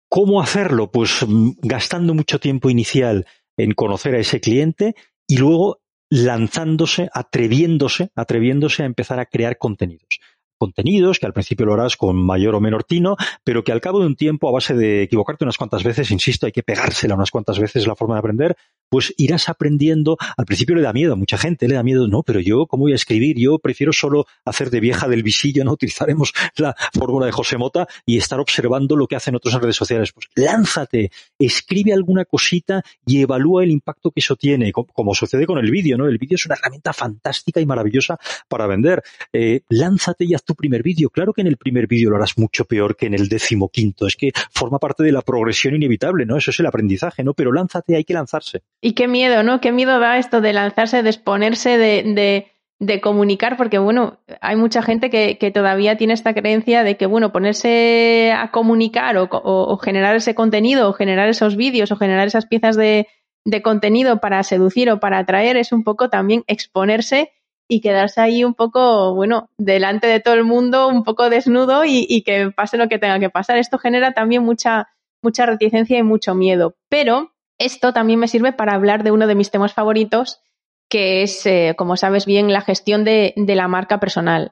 [0.09, 0.93] ¿cómo hacerlo?
[0.93, 4.95] Pues mm, gastando mucho tiempo inicial en conocer a ese cliente
[5.27, 10.21] y luego lanzándose, atreviéndose, atreviéndose a empezar a crear contenidos
[10.61, 14.01] contenidos, que al principio lo harás con mayor o menor tino, pero que al cabo
[14.01, 17.31] de un tiempo, a base de equivocarte unas cuantas veces, insisto, hay que pegársela unas
[17.31, 18.57] cuantas veces la forma de aprender,
[18.91, 20.19] pues irás aprendiendo.
[20.37, 22.83] Al principio le da miedo a mucha gente, le da miedo, no, pero yo, ¿cómo
[22.83, 23.39] voy a escribir?
[23.39, 25.73] Yo prefiero solo hacer de vieja del visillo, ¿no?
[25.73, 29.77] Utilizaremos la fórmula de José Mota y estar observando lo que hacen otros en redes
[29.77, 30.13] sociales.
[30.13, 35.59] Pues lánzate, escribe alguna cosita y evalúa el impacto que eso tiene, como sucede con
[35.59, 36.07] el vídeo, ¿no?
[36.07, 38.19] El vídeo es una herramienta fantástica y maravillosa
[38.49, 39.03] para vender.
[39.33, 41.11] Eh, lánzate y haz tu primer vídeo.
[41.11, 44.09] Claro que en el primer vídeo lo harás mucho peor que en el décimo quinto.
[44.09, 46.37] Es que forma parte de la progresión inevitable, ¿no?
[46.37, 47.35] Eso es el aprendizaje, ¿no?
[47.35, 48.63] Pero lánzate, hay que lanzarse.
[48.81, 49.61] Y qué miedo, ¿no?
[49.61, 52.47] Qué miedo da esto de lanzarse, de exponerse, de,
[52.81, 57.07] de, comunicar, porque bueno, hay mucha gente que, que, todavía tiene esta creencia de que,
[57.07, 62.27] bueno, ponerse a comunicar o, o, generar ese contenido, o generar esos vídeos, o generar
[62.27, 63.07] esas piezas de,
[63.45, 67.31] de contenido para seducir o para atraer es un poco también exponerse
[67.71, 72.23] y quedarse ahí un poco, bueno, delante de todo el mundo, un poco desnudo y,
[72.23, 73.59] que pase lo que tenga que pasar.
[73.59, 74.89] Esto genera también mucha,
[75.23, 76.75] mucha reticencia y mucho miedo.
[76.89, 80.41] Pero esto también me sirve para hablar de uno de mis temas favoritos,
[80.89, 84.51] que es, eh, como sabes bien, la gestión de, de la marca personal.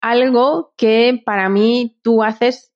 [0.00, 2.72] Algo que para mí tú haces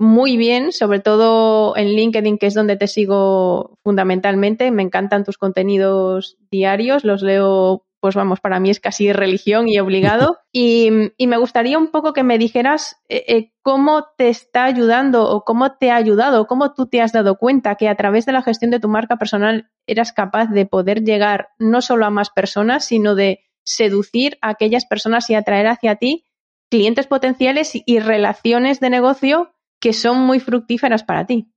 [0.00, 4.72] muy bien, sobre todo en LinkedIn, que es donde te sigo fundamentalmente.
[4.72, 9.78] Me encantan tus contenidos diarios, los leo pues vamos, para mí es casi religión y
[9.78, 10.38] obligado.
[10.54, 15.44] Y, me gustaría un poco que me dijeras eh, eh, cómo te está ayudando o
[15.44, 18.42] cómo te ha ayudado, cómo tú te has dado cuenta que a través de la
[18.42, 22.84] gestión de tu marca personal eras capaz de poder llegar no solo a más personas,
[22.84, 26.26] sino de seducir a aquellas personas y atraer hacia ti
[26.70, 31.50] clientes potenciales y relaciones de negocio que son muy fructíferas para ti.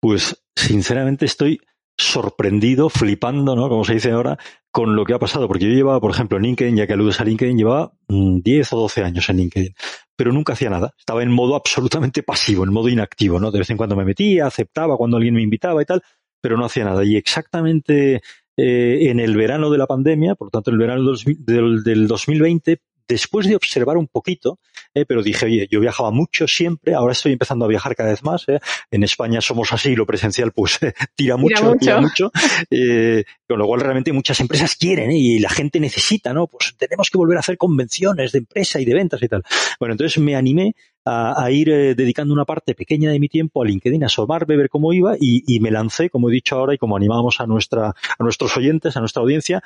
[0.00, 1.60] Pues sinceramente estoy
[1.96, 3.68] sorprendido, flipando, ¿no?
[3.68, 4.38] Como se dice ahora,
[4.70, 5.48] con lo que ha pasado.
[5.48, 8.74] Porque yo llevaba, por ejemplo, en LinkedIn, ya que aludes a LinkedIn, llevaba 10 mm,
[8.74, 9.74] o 12 años en LinkedIn.
[10.16, 10.94] Pero nunca hacía nada.
[10.98, 13.50] Estaba en modo absolutamente pasivo, en modo inactivo, ¿no?
[13.50, 16.02] De vez en cuando me metía, aceptaba cuando alguien me invitaba y tal,
[16.40, 17.04] pero no hacía nada.
[17.04, 18.22] Y exactamente
[18.56, 22.80] eh, en el verano de la pandemia, por lo tanto, en el verano del 2020,
[23.08, 24.58] después de observar un poquito,
[24.94, 28.22] eh, pero dije, oye, yo viajaba mucho siempre, ahora estoy empezando a viajar cada vez
[28.22, 28.48] más.
[28.48, 28.60] Eh.
[28.90, 30.78] En España somos así, lo presencial pues
[31.14, 32.30] tira mucho, tira mucho.
[32.70, 36.46] Eh, con lo cual realmente muchas empresas quieren y la gente necesita, ¿no?
[36.46, 39.42] Pues tenemos que volver a hacer convenciones de empresa y de ventas y tal.
[39.78, 43.66] Bueno, entonces me animé a, ir eh, dedicando una parte pequeña de mi tiempo a
[43.66, 46.96] LinkedIn, a asomarme, ver cómo iba y, me lancé, como he dicho ahora y como
[46.96, 49.62] animamos a nuestra, a nuestros oyentes, a nuestra audiencia,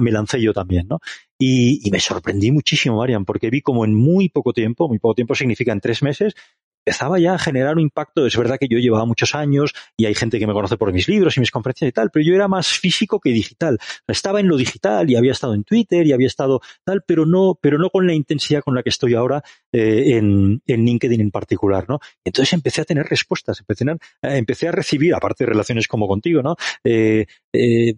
[0.00, 1.00] me lancé yo también, ¿no?
[1.38, 5.34] Y, me sorprendí muchísimo, Marian, porque vi como en muy poco tiempo, muy poco tiempo
[5.34, 6.34] significa en tres meses,
[6.84, 8.26] empezaba ya a generar un impacto.
[8.26, 11.08] Es verdad que yo llevaba muchos años y hay gente que me conoce por mis
[11.08, 13.78] libros y mis conferencias y tal, pero yo era más físico que digital.
[14.06, 17.58] Estaba en lo digital y había estado en Twitter y había estado tal, pero no,
[17.60, 19.42] pero no con la intensidad con la que estoy ahora
[19.72, 22.00] eh, en, en, LinkedIn en particular, ¿no?
[22.22, 23.92] Entonces empecé a tener respuestas, empecé a,
[24.28, 26.56] eh, empecé a recibir, aparte de relaciones como contigo, ¿no?
[26.84, 27.26] Eh,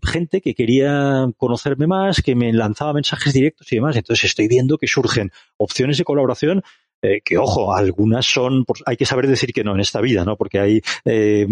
[0.02, 3.96] gente que quería conocerme más, que me lanzaba mensajes directos y demás.
[3.96, 6.62] Entonces estoy viendo que surgen opciones de colaboración
[7.02, 10.24] eh, que ojo, algunas son, pues, hay que saber decir que no en esta vida,
[10.24, 10.36] ¿no?
[10.36, 11.46] Porque hay, eh,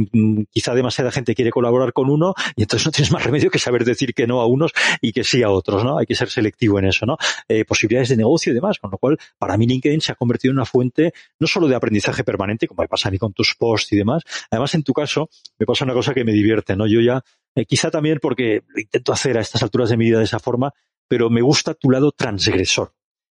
[0.50, 3.84] quizá demasiada gente quiere colaborar con uno y entonces no tienes más remedio que saber
[3.84, 5.98] decir que no a unos y que sí a otros, ¿no?
[5.98, 7.18] Hay que ser selectivo en eso, ¿no?
[7.48, 10.52] Eh, posibilidades de negocio y demás, con lo cual, para mí LinkedIn se ha convertido
[10.52, 13.54] en una fuente no solo de aprendizaje permanente, como me pasa a mí con tus
[13.54, 16.86] posts y demás, además en tu caso me pasa una cosa que me divierte, ¿no?
[16.86, 17.22] Yo ya,
[17.66, 20.72] quizá también porque lo intento hacer a estas alturas de mi vida de esa forma,
[21.06, 22.92] pero me gusta tu lado transgresor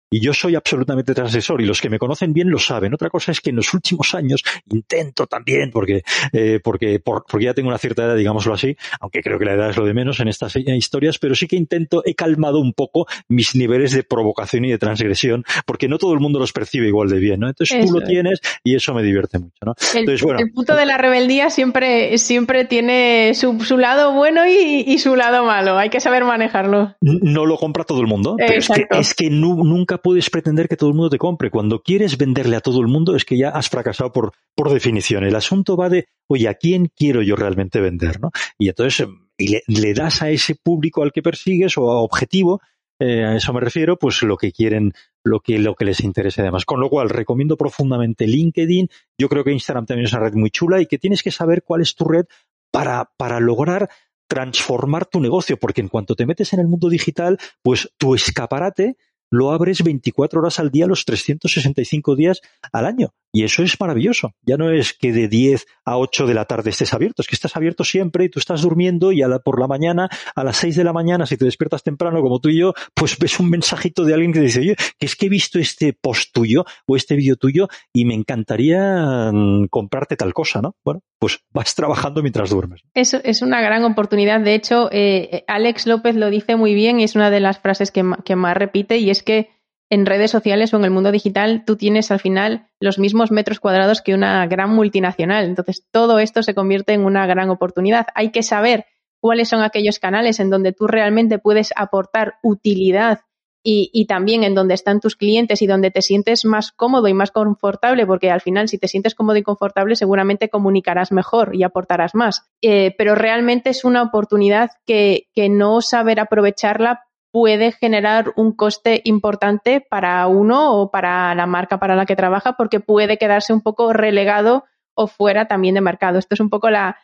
[0.10, 2.93] Y yo soy absolutamente transgresor y los que me conocen bien lo saben.
[2.93, 6.03] Otra cosa es que en los últimos años intento también, porque,
[6.34, 9.70] eh, porque, porque ya tengo una cierta edad, digámoslo así, aunque creo que la edad
[9.70, 13.07] es lo de menos en estas historias, pero sí que intento, he calmado un poco
[13.28, 17.10] mis niveles de provocación y de transgresión, porque no todo el mundo los percibe igual
[17.10, 17.47] de bien, ¿no?
[17.47, 19.76] Entonces tú lo tienes y eso me divierte mucho, ¿no?
[19.93, 24.47] El, Entonces, bueno, el punto de la rebeldía siempre, siempre tiene su, su lado bueno
[24.47, 25.78] y, y, su lado malo.
[25.78, 26.95] Hay que saber manejarlo.
[27.01, 30.78] No lo compra todo el mundo, pero es que, es que nunca puedes pretender que
[30.78, 31.52] todo el mundo te compre.
[31.52, 35.24] Cuando quieres venderle a todo el mundo es que ya has fracasado por, por definición.
[35.24, 38.20] El asunto va de, oye, ¿a quién quiero yo realmente vender?
[38.20, 38.32] ¿no?
[38.58, 39.06] Y entonces
[39.38, 42.62] y le, das a ese público al que persigues o a objetivo,
[43.00, 44.93] eh, a eso me refiero, pues lo que quieren,
[45.24, 46.66] lo que, lo que les interese además.
[46.66, 48.89] Con lo cual, recomiendo profundamente LinkedIn.
[49.18, 51.64] Yo creo que Instagram también es una red muy chula y que tienes que saber
[51.64, 52.26] cuál es tu red
[52.72, 53.89] para, para lograr
[54.28, 58.95] transformar tu negocio, porque en cuanto te metes en el mundo digital, pues tu escaparate
[59.30, 63.14] lo abres 24 horas al día, los 365 días al año.
[63.32, 64.34] Y eso es maravilloso.
[64.42, 67.36] Ya no es que de 10 a 8 de la tarde estés abierto, es que
[67.36, 70.58] estás abierto siempre y tú estás durmiendo y a la, por la mañana, a las
[70.58, 73.50] 6 de la mañana, si te despiertas temprano como tú y yo, pues ves un
[73.50, 76.96] mensajito de alguien que dice, oye, que es que he visto este post tuyo o
[76.96, 80.76] este vídeo tuyo y me encantaría mm, comprarte tal cosa, ¿no?
[80.84, 82.82] Bueno, pues vas trabajando mientras duermes.
[82.94, 84.40] Eso es una gran oportunidad.
[84.42, 87.92] De hecho, eh, Alex López lo dice muy bien y es una de las frases
[87.92, 89.50] que, que más repite y es que
[89.90, 93.60] en redes sociales o en el mundo digital tú tienes al final los mismos metros
[93.60, 95.46] cuadrados que una gran multinacional.
[95.46, 98.08] Entonces, todo esto se convierte en una gran oportunidad.
[98.16, 98.86] Hay que saber
[99.20, 103.22] cuáles son aquellos canales en donde tú realmente puedes aportar utilidad
[103.62, 107.30] y, también en donde están tus clientes y donde te sientes más cómodo y más
[107.30, 112.16] confortable, porque al final si te sientes cómodo y confortable seguramente comunicarás mejor y aportarás
[112.16, 112.48] más.
[112.62, 119.02] Eh, pero realmente es una oportunidad que, que no saber aprovecharla puede generar un coste
[119.04, 123.62] importante para uno o para la marca para la que trabaja porque puede quedarse un
[123.62, 124.66] poco relegado
[124.96, 126.20] o fuera también de mercado.
[126.20, 126.98] Esto es un poco la,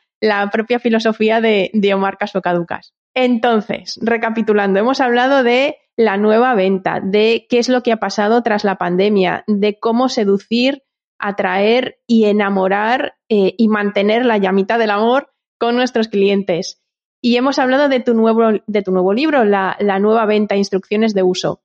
[0.51, 2.93] propia filosofía de, de Omar Caducas.
[3.13, 8.43] Entonces, recapitulando, hemos hablado de la nueva venta, de qué es lo que ha pasado
[8.43, 10.83] tras la pandemia, de cómo seducir,
[11.17, 16.81] atraer y enamorar eh, y mantener la llamita del amor con nuestros clientes.
[17.25, 21.23] Y hemos hablado de tu nuevo, de tu nuevo libro, la, nueva venta, instrucciones de
[21.23, 21.59] uso.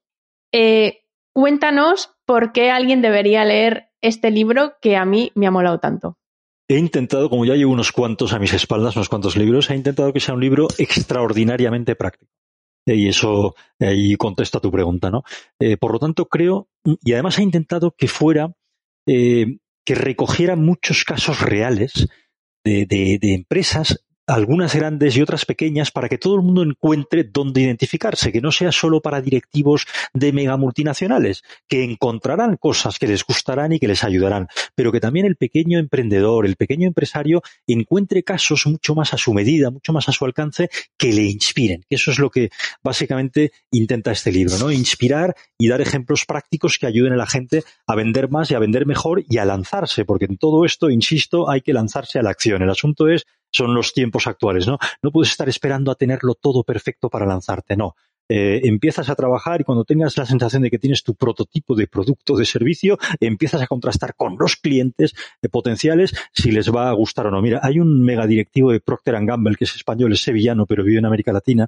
[0.52, 1.02] Eh,
[1.34, 6.16] cuéntanos por qué alguien debería leer este libro que a mí me ha molado tanto.
[6.66, 10.14] He intentado, como ya llevo unos cuantos a mis espaldas, unos cuantos libros, he intentado
[10.14, 12.32] que sea un libro extraordinariamente práctico.
[12.86, 15.24] Y eso ahí contesto a tu pregunta, ¿no?
[15.58, 16.70] Eh, por lo tanto, creo,
[17.04, 18.50] y además he intentado que fuera,
[19.06, 22.08] eh, que recogiera muchos casos reales
[22.64, 27.62] de, de empresas algunas grandes y otras pequeñas, para que todo el mundo encuentre dónde
[27.62, 33.24] identificarse, que no sea solo para directivos de mega multinacionales, que encontrarán cosas que les
[33.24, 38.22] gustarán y que les ayudarán, pero que también el pequeño emprendedor, el pequeño empresario encuentre
[38.22, 41.84] casos mucho más a su medida, mucho más a su alcance, que le inspiren.
[41.90, 42.50] Eso es lo que
[42.82, 44.70] básicamente intenta este libro, ¿no?
[44.70, 48.58] Inspirar y dar ejemplos prácticos que ayuden a la gente a vender más y a
[48.58, 52.30] vender mejor y a lanzarse, porque en todo esto, insisto, hay que lanzarse a la
[52.30, 52.62] acción.
[52.62, 54.78] El asunto es son los tiempos actuales, ¿no?
[55.02, 57.94] No puedes estar esperando a tenerlo todo perfecto para lanzarte, no.
[58.32, 61.88] Eh, empiezas a trabajar y cuando tengas la sensación de que tienes tu prototipo de
[61.88, 66.92] producto de servicio, empiezas a contrastar con los clientes eh, potenciales si les va a
[66.92, 67.42] gustar o no.
[67.42, 71.00] Mira, hay un mega directivo de Procter Gamble que es español, es sevillano, pero vive
[71.00, 71.66] en América Latina,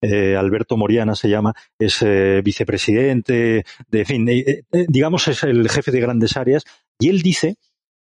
[0.00, 2.04] eh, Alberto Moriana se llama, es
[2.44, 4.28] vicepresidente, de, en fin,
[4.86, 6.62] digamos es el jefe de grandes áreas,
[6.96, 7.56] y él dice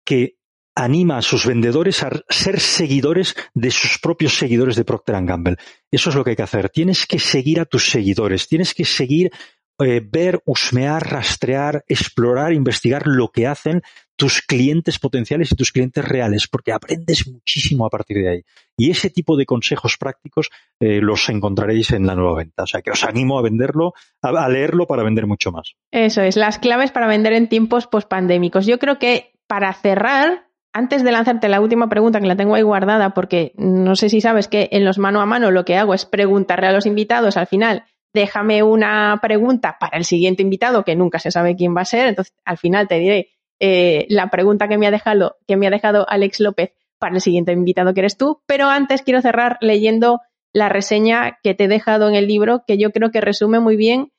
[0.04, 0.34] que
[0.74, 5.56] anima a sus vendedores a ser seguidores de sus propios seguidores de Procter Gamble.
[5.90, 6.70] Eso es lo que hay que hacer.
[6.70, 9.30] Tienes que seguir a tus seguidores, tienes que seguir,
[9.78, 13.82] eh, ver, husmear, rastrear, explorar, investigar lo que hacen
[14.16, 18.42] tus clientes potenciales y tus clientes reales, porque aprendes muchísimo a partir de ahí.
[18.76, 20.48] Y ese tipo de consejos prácticos
[20.78, 22.62] eh, los encontraréis en la nueva venta.
[22.62, 25.74] O sea que os animo a venderlo, a, leerlo para vender mucho más.
[25.90, 28.66] Eso es, las claves para vender en tiempos pospandémicos.
[28.66, 32.62] Yo creo que para cerrar, antes de lanzarte la última pregunta, que la tengo ahí
[32.62, 35.94] guardada, porque no sé si sabes que en los mano a mano lo que hago
[35.94, 40.96] es preguntarle a los invitados al final, déjame una pregunta para el siguiente invitado, que
[40.96, 43.28] nunca se sabe quién va a ser, entonces al final te diré
[43.60, 47.20] eh, la pregunta que me, ha dejado, que me ha dejado Alex López para el
[47.20, 50.20] siguiente invitado que eres tú, pero antes quiero cerrar leyendo
[50.52, 53.76] la reseña que te he dejado en el libro, que yo creo que resume muy
[53.76, 54.12] bien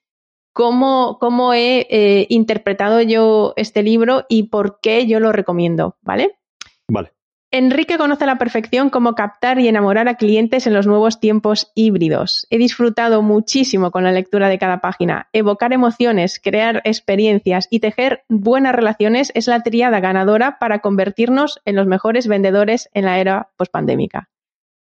[0.53, 6.37] cómo, cómo he eh, interpretado yo este libro y por qué yo lo recomiendo, ¿vale?
[7.55, 11.71] Enrique conoce a la perfección cómo captar y enamorar a clientes en los nuevos tiempos
[11.75, 12.47] híbridos.
[12.49, 15.29] He disfrutado muchísimo con la lectura de cada página.
[15.33, 21.75] Evocar emociones, crear experiencias y tejer buenas relaciones es la triada ganadora para convertirnos en
[21.75, 24.31] los mejores vendedores en la era pospandémica.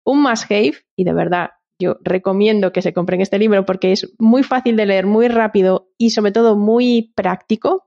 [0.03, 4.15] Un must have, y de verdad yo recomiendo que se compren este libro porque es
[4.19, 7.85] muy fácil de leer, muy rápido y sobre todo muy práctico.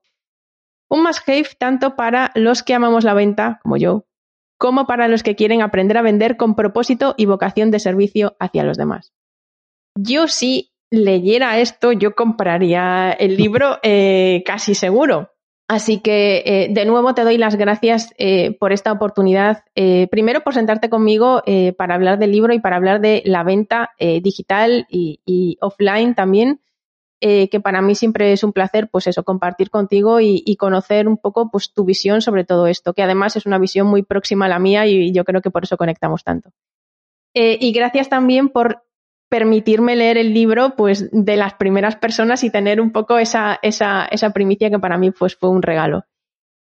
[0.90, 4.06] Un must have tanto para los que amamos la venta, como yo,
[4.58, 8.64] como para los que quieren aprender a vender con propósito y vocación de servicio hacia
[8.64, 9.14] los demás.
[9.96, 15.32] Yo si leyera esto, yo compraría el libro eh, casi seguro.
[15.70, 19.66] Así que eh, de nuevo te doy las gracias eh, por esta oportunidad.
[20.10, 21.44] primero por sentarte conmigo
[21.78, 26.62] para hablar del libro y para hablar de la venta digital y, offline también.
[27.20, 31.18] Eh, que para mí siempre es un placer, pues eso, compartir contigo y, conocer un
[31.18, 34.50] poco pues tu visión sobre todo esto, que además es una visión muy próxima a
[34.50, 36.52] la mía y, yo creo que por eso conectamos tanto.
[37.34, 38.84] Eh, y gracias también por
[39.30, 44.06] permitirme leer el libro pues de las primeras personas y tener un poco esa, esa,
[44.06, 46.06] esa primicia que para mí pues, fue un regalo.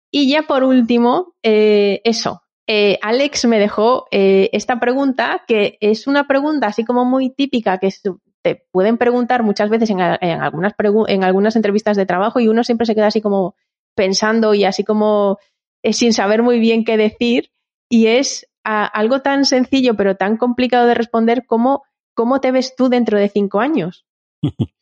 [0.09, 2.41] Y ya por último, eh, eso.
[3.01, 7.91] Alex me dejó esta pregunta, que es una pregunta así como muy típica, que
[8.41, 10.73] te pueden preguntar muchas veces en, algunas,
[11.07, 13.55] en algunas entrevistas de trabajo y uno siempre se queda así como
[13.95, 15.37] pensando y así como
[15.83, 17.51] eh, sin saber muy bien qué decir
[17.89, 21.83] y es algo tan sencillo pero tan complicado de responder como
[22.13, 24.05] ¿cómo te ves tú dentro de cinco años?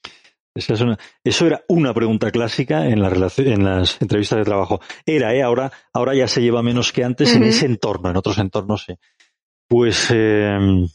[1.23, 4.81] eso era una pregunta clásica en, la en las entrevistas de trabajo.
[5.05, 5.41] Era, ¿eh?
[5.41, 8.95] ahora, ahora ya se lleva menos que antes en ese entorno, en otros entornos sí.
[9.67, 10.87] Pues em,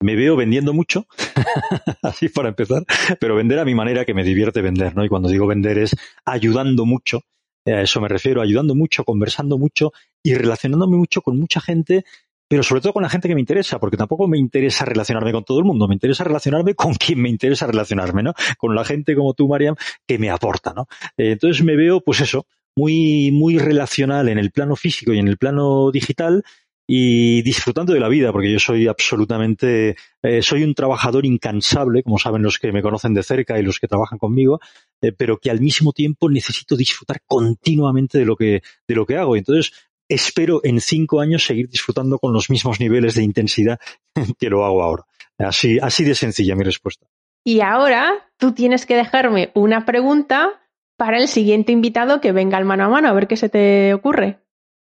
[0.00, 1.06] me veo vendiendo mucho,
[2.02, 2.84] así para empezar,
[3.20, 5.04] pero vender a mi manera que me divierte vender, ¿no?
[5.04, 7.22] Y cuando digo vender es ayudando mucho,
[7.64, 9.92] eh, a eso me refiero, ayudando mucho, conversando mucho
[10.22, 12.04] y relacionándome mucho con mucha gente,
[12.48, 15.44] pero sobre todo con la gente que me interesa, porque tampoco me interesa relacionarme con
[15.44, 18.34] todo el mundo, me interesa relacionarme con quien me interesa relacionarme, ¿no?
[18.58, 19.74] Con la gente como tú, Mariam,
[20.06, 20.86] que me aporta, ¿no?
[21.16, 25.28] Eh, entonces me veo, pues eso, muy, muy relacional en el plano físico y en
[25.28, 26.44] el plano digital,
[26.86, 32.18] y disfrutando de la vida, porque yo soy absolutamente, eh, soy un trabajador incansable, como
[32.18, 34.60] saben los que me conocen de cerca y los que trabajan conmigo,
[35.02, 39.16] eh, pero que al mismo tiempo necesito disfrutar continuamente de lo que, de lo que
[39.16, 39.36] hago.
[39.36, 39.72] Entonces,
[40.08, 43.80] espero en cinco años seguir disfrutando con los mismos niveles de intensidad
[44.38, 45.04] que lo hago ahora.
[45.38, 47.06] Así, así de sencilla mi respuesta.
[47.44, 50.62] Y ahora tú tienes que dejarme una pregunta
[50.96, 53.92] para el siguiente invitado que venga al mano a mano, a ver qué se te
[53.92, 54.38] ocurre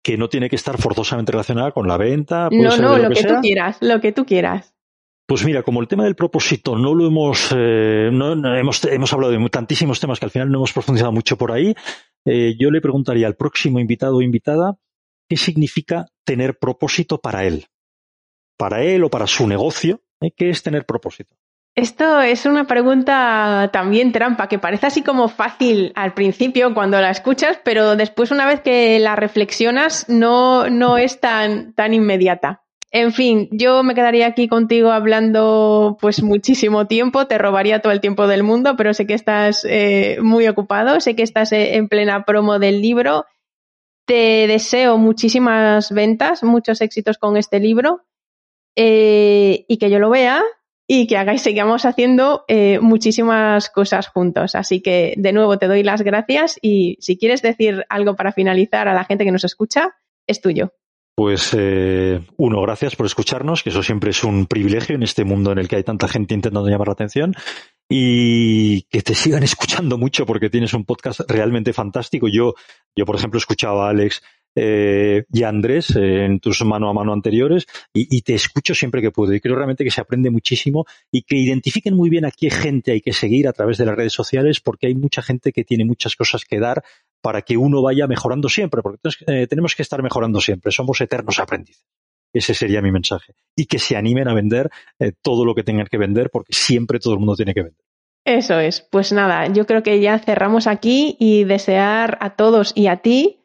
[0.09, 2.49] que no tiene que estar forzosamente relacionada con la venta.
[2.51, 4.75] No, no, lo, que, tú quieras, lo que tú quieras.
[5.27, 9.35] Pues mira, como el tema del propósito no lo hemos, eh, no, hemos, hemos hablado
[9.35, 11.75] de tantísimos temas que al final no hemos profundizado mucho por ahí,
[12.25, 14.79] eh, yo le preguntaría al próximo invitado o invitada
[15.29, 17.67] qué significa tener propósito para él,
[18.57, 20.31] para él o para su negocio, ¿eh?
[20.35, 21.37] ¿qué es tener propósito?
[21.75, 27.11] Esto es una pregunta también trampa, que parece así como fácil al principio cuando la
[27.11, 32.65] escuchas, pero después una vez que la reflexionas no, no es tan, tan inmediata.
[32.91, 38.01] En fin, yo me quedaría aquí contigo hablando pues muchísimo tiempo, te robaría todo el
[38.01, 41.89] tiempo del mundo, pero sé que estás eh, muy ocupado, sé que estás eh, en
[41.89, 43.27] plena promo del libro.
[44.07, 48.07] Te deseo muchísimas ventas, muchos éxitos con este libro
[48.75, 50.43] eh, y que yo lo vea
[50.91, 54.55] y que hagáis, sigamos haciendo eh, muchísimas cosas juntos.
[54.55, 58.89] Así que de nuevo te doy las gracias y si quieres decir algo para finalizar
[58.89, 59.91] a la gente que nos escucha,
[60.27, 60.73] es tuyo.
[61.15, 65.53] Pues eh, uno, gracias por escucharnos, que eso siempre es un privilegio en este mundo
[65.53, 67.35] en el que hay tanta gente intentando llamar la atención
[67.87, 72.29] y que te sigan escuchando mucho porque tienes un podcast realmente fantástico.
[72.29, 72.55] Yo,
[72.97, 74.23] yo por ejemplo, escuchaba a Alex
[74.61, 79.13] eh, y Andrés eh, en tus mano a mano anteriores y, te escucho siempre que
[79.13, 82.51] puedo y creo realmente que se aprende muchísimo y que identifiquen muy bien a qué
[82.51, 85.63] gente hay que seguir a través de las redes sociales porque hay mucha gente que
[85.63, 86.83] tiene muchas cosas que dar
[87.23, 91.39] para que uno vaya mejorando siempre, porque eh, tenemos que estar mejorando siempre, somos eternos
[91.39, 91.85] aprendices.
[92.33, 93.35] Ese sería mi mensaje.
[93.57, 94.71] Y que se animen a vender
[95.23, 97.85] todo lo que tengan que vender, porque siempre todo el mundo tiene que vender.
[98.29, 98.83] Eso es.
[98.83, 103.38] Pues nada, yo creo que ya cerramos aquí y desear a todos y a ti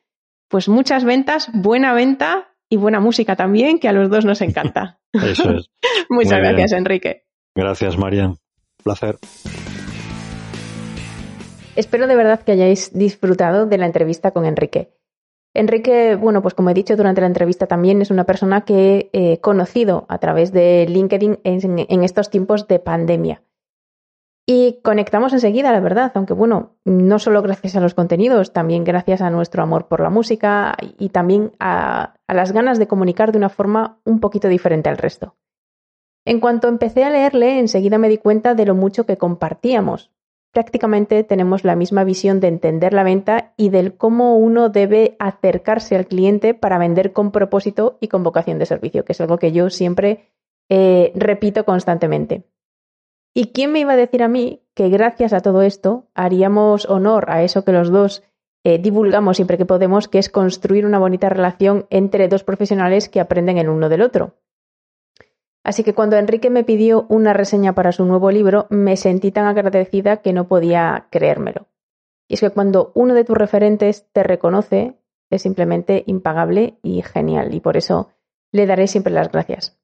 [0.54, 4.99] pues muchas ventas, buena venta y buena música también, que a los dos nos encanta.
[5.14, 5.72] Eso es.
[6.12, 7.26] Muchas gracias, Enrique.
[7.56, 8.36] Gracias, María.
[8.84, 9.18] Placer.
[11.76, 14.93] Espero de verdad que hayáis disfrutado de la entrevista con Enrique.
[15.56, 19.39] Enrique, bueno, pues como he dicho durante la entrevista también es una persona que he
[19.39, 23.41] conocido a través de LinkedIn en, estos tiempos de pandemia.
[24.46, 29.22] Y conectamos enseguida, la verdad, aunque bueno, no solo gracias a los contenidos, también gracias
[29.22, 33.48] a nuestro amor por la música y también a, las ganas de comunicar de una
[33.48, 35.36] forma un poquito diferente al resto.
[36.26, 40.12] En cuanto empecé a leerle, enseguida me di cuenta de lo mucho que compartíamos.
[40.52, 45.96] Prácticamente tenemos la misma visión de entender la venta y del cómo uno debe acercarse
[45.96, 49.52] al cliente para vender con propósito y con vocación de servicio, que es algo que
[49.54, 50.30] yo siempre
[50.70, 52.44] eh, repito constantemente.
[53.34, 57.30] ¿Y quién me iba a decir a mí que gracias a todo esto haríamos honor
[57.30, 58.24] a eso que los dos
[58.64, 63.20] eh, divulgamos siempre que podemos, que es construir una bonita relación entre dos profesionales que
[63.20, 64.36] aprenden el uno del otro?
[65.64, 69.46] Así que cuando Enrique me pidió una reseña para su nuevo libro, me sentí tan
[69.46, 71.68] agradecida que no podía creérmelo.
[72.28, 74.98] Y es que cuando uno de tus referentes te reconoce,
[75.30, 78.10] es simplemente impagable y genial, y por eso
[78.52, 79.80] le daré siempre las gracias.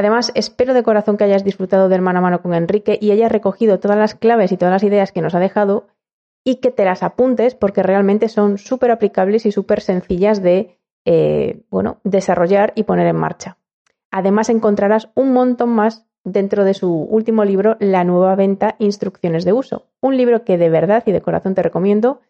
[0.00, 3.30] Además, espero de corazón que hayas disfrutado del mano a mano con Enrique y hayas
[3.30, 5.88] recogido todas las claves y todas las ideas que nos ha dejado
[6.42, 11.60] y que te las apuntes porque realmente son súper aplicables y súper sencillas de eh,
[11.68, 13.58] bueno, desarrollar y poner en marcha.
[14.10, 19.52] Además, encontrarás un montón más dentro de su último libro, La nueva venta, Instrucciones de
[19.52, 19.84] uso.
[20.00, 22.22] Un libro que de verdad y de corazón te recomiendo,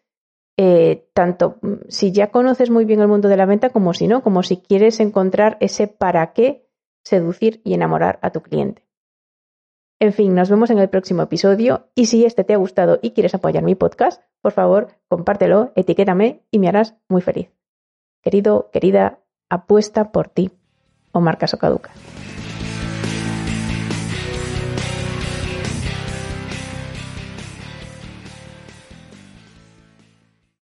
[0.57, 4.09] eh, tanto mm, si ya conoces muy bien el mundo de la venta como si
[4.09, 6.60] no, como si quieres encontrar ese para qué
[7.03, 8.85] seducir y enamorar a tu cliente.
[9.99, 13.11] En fin, nos vemos en el próximo episodio y si este te ha gustado y
[13.11, 17.51] quieres apoyar mi podcast, por favor, compártelo, etiquétame y me harás muy feliz.
[18.23, 20.51] Querido, querida, apuesta por ti
[21.11, 21.95] o marcas o caducas.